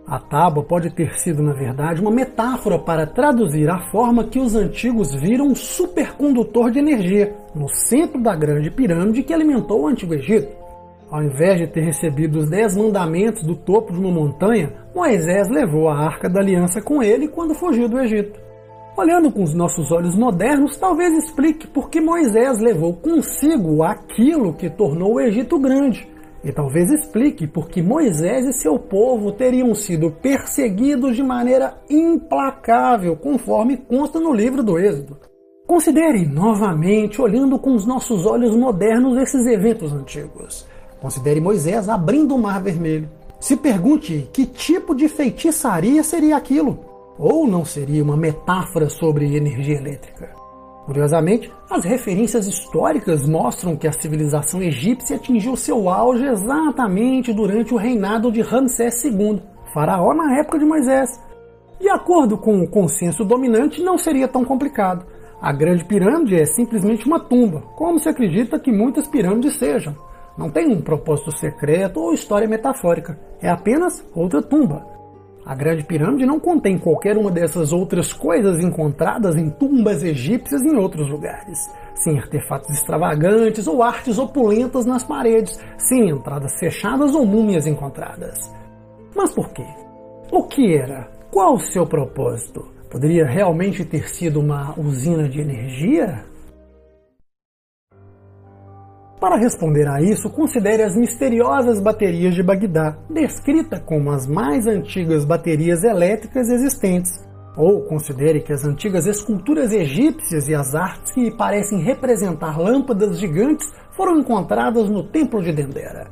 [0.07, 4.57] A tábua pode ter sido, na verdade, uma metáfora para traduzir a forma que os
[4.57, 10.15] antigos viram um supercondutor de energia no centro da grande pirâmide que alimentou o Antigo
[10.15, 10.61] Egito.
[11.11, 15.89] Ao invés de ter recebido os dez mandamentos do topo de uma montanha, Moisés levou
[15.89, 18.39] a arca da aliança com ele quando fugiu do Egito.
[18.97, 24.69] Olhando com os nossos olhos modernos, talvez explique por que Moisés levou consigo aquilo que
[24.69, 26.07] tornou o Egito grande,
[26.43, 33.16] e talvez explique por que Moisés e seu povo teriam sido perseguidos de maneira implacável,
[33.16, 35.18] conforme consta no livro do Êxodo.
[35.66, 40.66] Considere novamente, olhando com os nossos olhos modernos, esses eventos antigos.
[41.01, 43.09] Considere Moisés abrindo o Mar Vermelho.
[43.38, 46.80] Se pergunte que tipo de feitiçaria seria aquilo?
[47.18, 50.39] Ou não seria uma metáfora sobre energia elétrica?
[50.91, 57.76] Curiosamente, as referências históricas mostram que a civilização egípcia atingiu seu auge exatamente durante o
[57.76, 59.41] reinado de Ramsés II,
[59.72, 61.08] faraó na época de Moisés.
[61.79, 65.07] De acordo com o consenso dominante, não seria tão complicado.
[65.41, 69.95] A Grande Pirâmide é simplesmente uma tumba, como se acredita que muitas pirâmides sejam.
[70.37, 74.84] Não tem um propósito secreto ou história metafórica, é apenas outra tumba.
[75.45, 80.76] A Grande Pirâmide não contém qualquer uma dessas outras coisas encontradas em tumbas egípcias em
[80.76, 81.58] outros lugares.
[81.95, 88.50] Sem artefatos extravagantes ou artes opulentas nas paredes, sem entradas fechadas ou múmias encontradas.
[89.14, 89.67] Mas por quê?
[90.30, 91.11] O que era?
[91.30, 92.68] Qual o seu propósito?
[92.91, 96.25] Poderia realmente ter sido uma usina de energia?
[99.21, 105.26] Para responder a isso, considere as misteriosas baterias de Bagdá, descrita como as mais antigas
[105.26, 107.22] baterias elétricas existentes.
[107.55, 113.71] Ou considere que as antigas esculturas egípcias e as artes que parecem representar lâmpadas gigantes
[113.91, 116.11] foram encontradas no Templo de Dendera.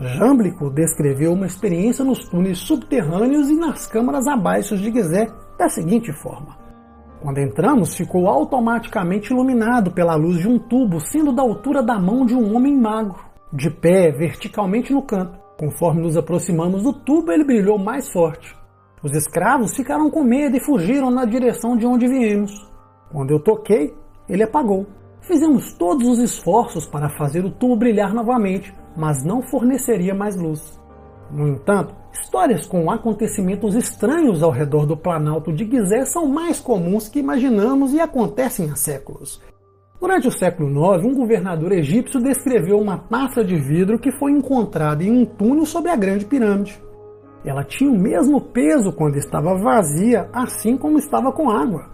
[0.00, 6.12] Jamblico descreveu uma experiência nos túneis subterrâneos e nas câmaras abaixo de Gizé da seguinte
[6.12, 6.67] forma.
[7.20, 12.24] Quando entramos, ficou automaticamente iluminado pela luz de um tubo, sendo da altura da mão
[12.24, 13.18] de um homem magro,
[13.52, 15.38] de pé verticalmente no canto.
[15.58, 18.56] Conforme nos aproximamos do tubo, ele brilhou mais forte.
[19.02, 22.52] Os escravos ficaram com medo e fugiram na direção de onde viemos.
[23.10, 23.94] Quando eu toquei,
[24.28, 24.86] ele apagou.
[25.20, 30.80] Fizemos todos os esforços para fazer o tubo brilhar novamente, mas não forneceria mais luz.
[31.30, 37.08] No entanto, Histórias com acontecimentos estranhos ao redor do Planalto de Gizé são mais comuns
[37.08, 39.40] que imaginamos e acontecem há séculos.
[40.00, 45.02] Durante o século IX, um governador egípcio descreveu uma taça de vidro que foi encontrada
[45.02, 46.80] em um túnel sobre a Grande Pirâmide.
[47.44, 51.88] Ela tinha o mesmo peso quando estava vazia, assim como estava com água.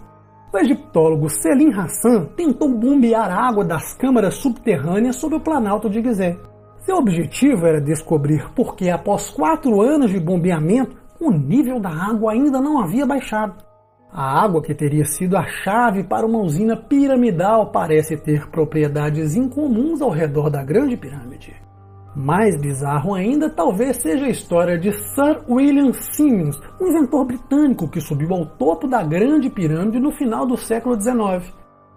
[0.53, 6.39] o egiptólogo Selim Hassan tentou bombear água das câmaras subterrâneas sobre o Planalto de Gizé.
[6.85, 12.32] Seu objetivo era descobrir por que, após quatro anos de bombeamento, o nível da água
[12.32, 13.55] ainda não havia baixado.
[14.12, 20.02] A água que teria sido a chave para uma usina piramidal parece ter propriedades incomuns
[20.02, 21.56] ao redor da Grande Pirâmide.
[22.15, 28.01] Mais bizarro ainda talvez seja a história de Sir William Simmons, um inventor britânico que
[28.01, 31.51] subiu ao topo da Grande Pirâmide no final do século XIX.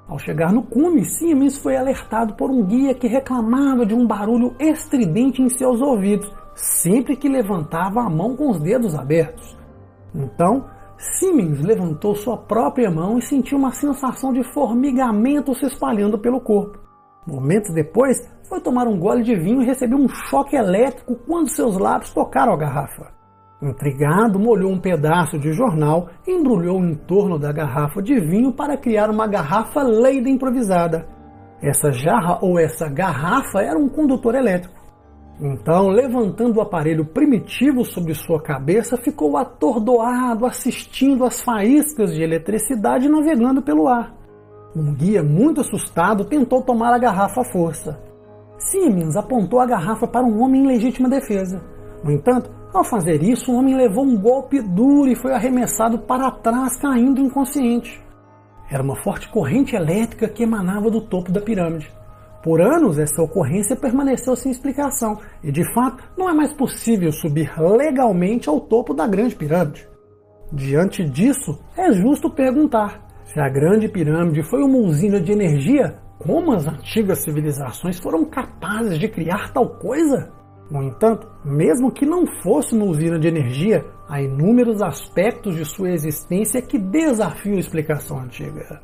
[0.07, 4.55] Ao chegar no cume, Simmons foi alertado por um guia que reclamava de um barulho
[4.57, 9.57] estridente em seus ouvidos, sempre que levantava a mão com os dedos abertos.
[10.15, 10.65] Então,
[10.97, 16.79] Simmons levantou sua própria mão e sentiu uma sensação de formigamento se espalhando pelo corpo.
[17.27, 18.17] Momentos depois,
[18.47, 22.53] foi tomar um gole de vinho e recebeu um choque elétrico quando seus lábios tocaram
[22.53, 23.16] a garrafa.
[23.61, 28.77] Intrigado, molhou um pedaço de jornal e embrulhou em torno da garrafa de vinho para
[28.77, 31.07] criar uma garrafa Leida improvisada.
[31.59, 34.77] Essa jarra ou essa garrafa era um condutor elétrico.
[35.41, 43.09] Então, levantando o aparelho primitivo sobre sua cabeça, ficou atordoado assistindo às faíscas de eletricidade
[43.09, 44.15] navegando pelo ar.
[44.75, 47.99] Um guia muito assustado tentou tomar a garrafa à força.
[48.59, 51.61] Siemens apontou a garrafa para um homem em legítima defesa.
[52.03, 56.29] No entanto, ao fazer isso, o homem levou um golpe duro e foi arremessado para
[56.31, 58.01] trás, caindo inconsciente.
[58.69, 61.91] Era uma forte corrente elétrica que emanava do topo da pirâmide.
[62.43, 67.51] Por anos, essa ocorrência permaneceu sem explicação e, de fato, não é mais possível subir
[67.59, 69.87] legalmente ao topo da Grande Pirâmide.
[70.51, 76.53] Diante disso, é justo perguntar: se a Grande Pirâmide foi uma usina de energia como
[76.53, 80.31] as antigas civilizações foram capazes de criar tal coisa?
[80.69, 85.91] No entanto, mesmo que não fosse uma usina de energia, há inúmeros aspectos de sua
[85.91, 88.81] existência que desafiam a explicação antiga.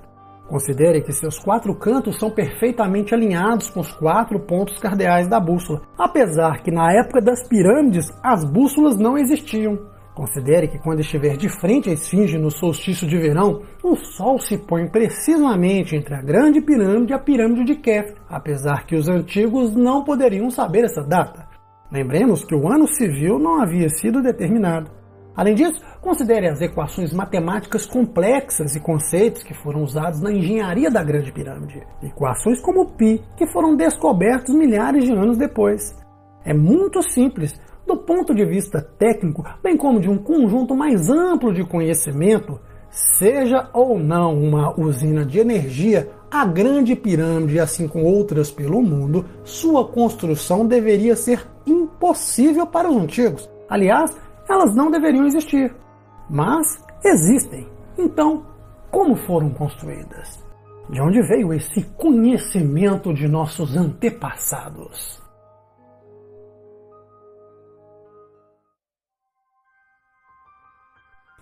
[0.47, 5.81] Considere que seus quatro cantos são perfeitamente alinhados com os quatro pontos cardeais da bússola,
[5.97, 9.79] apesar que na época das pirâmides as bússolas não existiam.
[10.13, 14.57] Considere que quando estiver de frente à esfinge no solstício de verão, o Sol se
[14.57, 19.75] põe precisamente entre a Grande Pirâmide e a Pirâmide de Kef, apesar que os antigos
[19.75, 21.52] não poderiam saber essa data.
[21.93, 24.89] Lembremos que o ano civil não havia sido determinado.
[25.35, 31.03] Além disso, considere as equações matemáticas complexas e conceitos que foram usados na engenharia da
[31.03, 31.83] Grande Pirâmide.
[32.01, 35.95] Equações como π, que foram descobertos milhares de anos depois.
[36.43, 41.53] É muito simples, do ponto de vista técnico, bem como de um conjunto mais amplo
[41.53, 42.59] de conhecimento,
[42.89, 49.23] seja ou não uma usina de energia, a Grande Pirâmide, assim como outras pelo mundo,
[49.43, 53.47] sua construção deveria ser impossível para os antigos.
[53.69, 54.17] Aliás,
[54.49, 55.71] elas não deveriam existir.
[56.27, 57.67] Mas existem.
[57.99, 58.47] Então,
[58.89, 60.43] como foram construídas?
[60.89, 65.21] De onde veio esse conhecimento de nossos antepassados?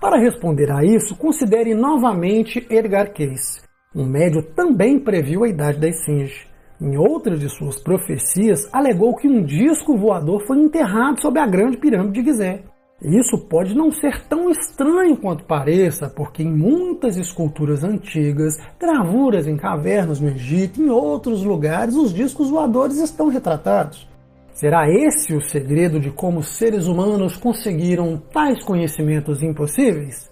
[0.02, 3.71] Para responder a isso, considere novamente Edgar Cayce.
[3.94, 6.48] Um médio também previu a idade da esfinge.
[6.80, 11.76] Em outra de suas profecias, alegou que um disco voador foi enterrado sob a grande
[11.76, 12.64] pirâmide de Gizé.
[13.02, 19.58] Isso pode não ser tão estranho quanto pareça, porque em muitas esculturas antigas, gravuras em
[19.58, 24.08] cavernas no Egito e em outros lugares, os discos voadores estão retratados.
[24.54, 30.31] Será esse o segredo de como seres humanos conseguiram tais conhecimentos impossíveis?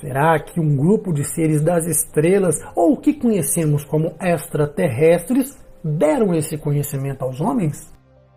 [0.00, 6.34] Será que um grupo de seres das estrelas, ou o que conhecemos como extraterrestres, deram
[6.34, 7.90] esse conhecimento aos homens?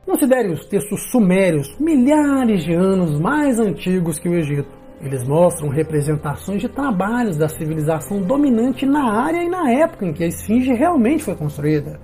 [0.06, 4.69] Considere os textos sumérios, milhares de anos mais antigos que o Egito.
[5.02, 10.23] Eles mostram representações de trabalhos da civilização dominante na área e na época em que
[10.23, 11.99] a esfinge realmente foi construída.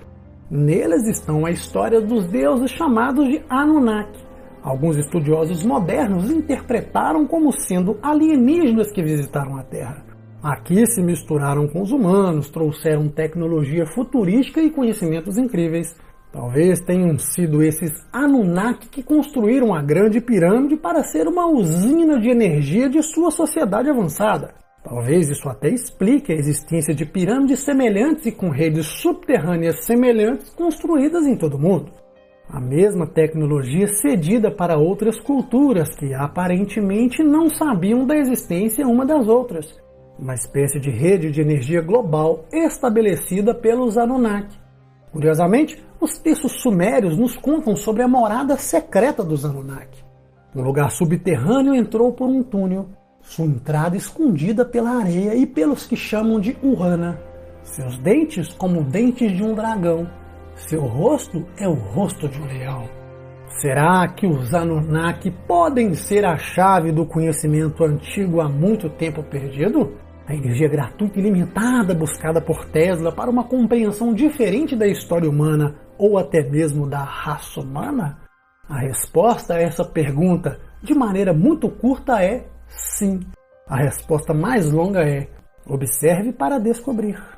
[0.52, 4.25] Neles estão a história dos deuses chamados de Anunnaki.
[4.66, 10.04] Alguns estudiosos modernos interpretaram como sendo alienígenas que visitaram a Terra.
[10.42, 15.96] Aqui se misturaram com os humanos, trouxeram tecnologia futurística e conhecimentos incríveis.
[16.32, 22.30] Talvez tenham sido esses Anunnaki que construíram a Grande Pirâmide para ser uma usina de
[22.30, 24.56] energia de sua sociedade avançada.
[24.84, 31.28] Talvez isso até explique a existência de pirâmides semelhantes e com redes subterrâneas semelhantes construídas
[31.28, 32.05] em todo o mundo.
[32.50, 39.28] A mesma tecnologia cedida para outras culturas que aparentemente não sabiam da existência uma das
[39.28, 39.74] outras.
[40.18, 44.58] Uma espécie de rede de energia global estabelecida pelos Anunnaki.
[45.12, 50.04] Curiosamente, os textos sumérios nos contam sobre a morada secreta dos Anunnaki.
[50.56, 52.88] Um lugar subterrâneo entrou por um túnel
[53.22, 57.20] Sua entrada escondida pela areia e pelos que chamam de Urana.
[57.64, 60.08] Seus dentes como dentes de um dragão.
[60.56, 62.90] Seu rosto é o rosto de um leão.
[63.61, 69.98] Será que os Anunnaki podem ser a chave do conhecimento antigo há muito tempo perdido?
[70.26, 75.76] A energia gratuita e ilimitada buscada por Tesla para uma compreensão diferente da história humana
[75.98, 78.18] ou até mesmo da raça humana?
[78.68, 83.19] A resposta a essa pergunta, de maneira muito curta, é sim.
[83.68, 85.27] A resposta mais longa é:
[85.68, 87.35] observe para descobrir.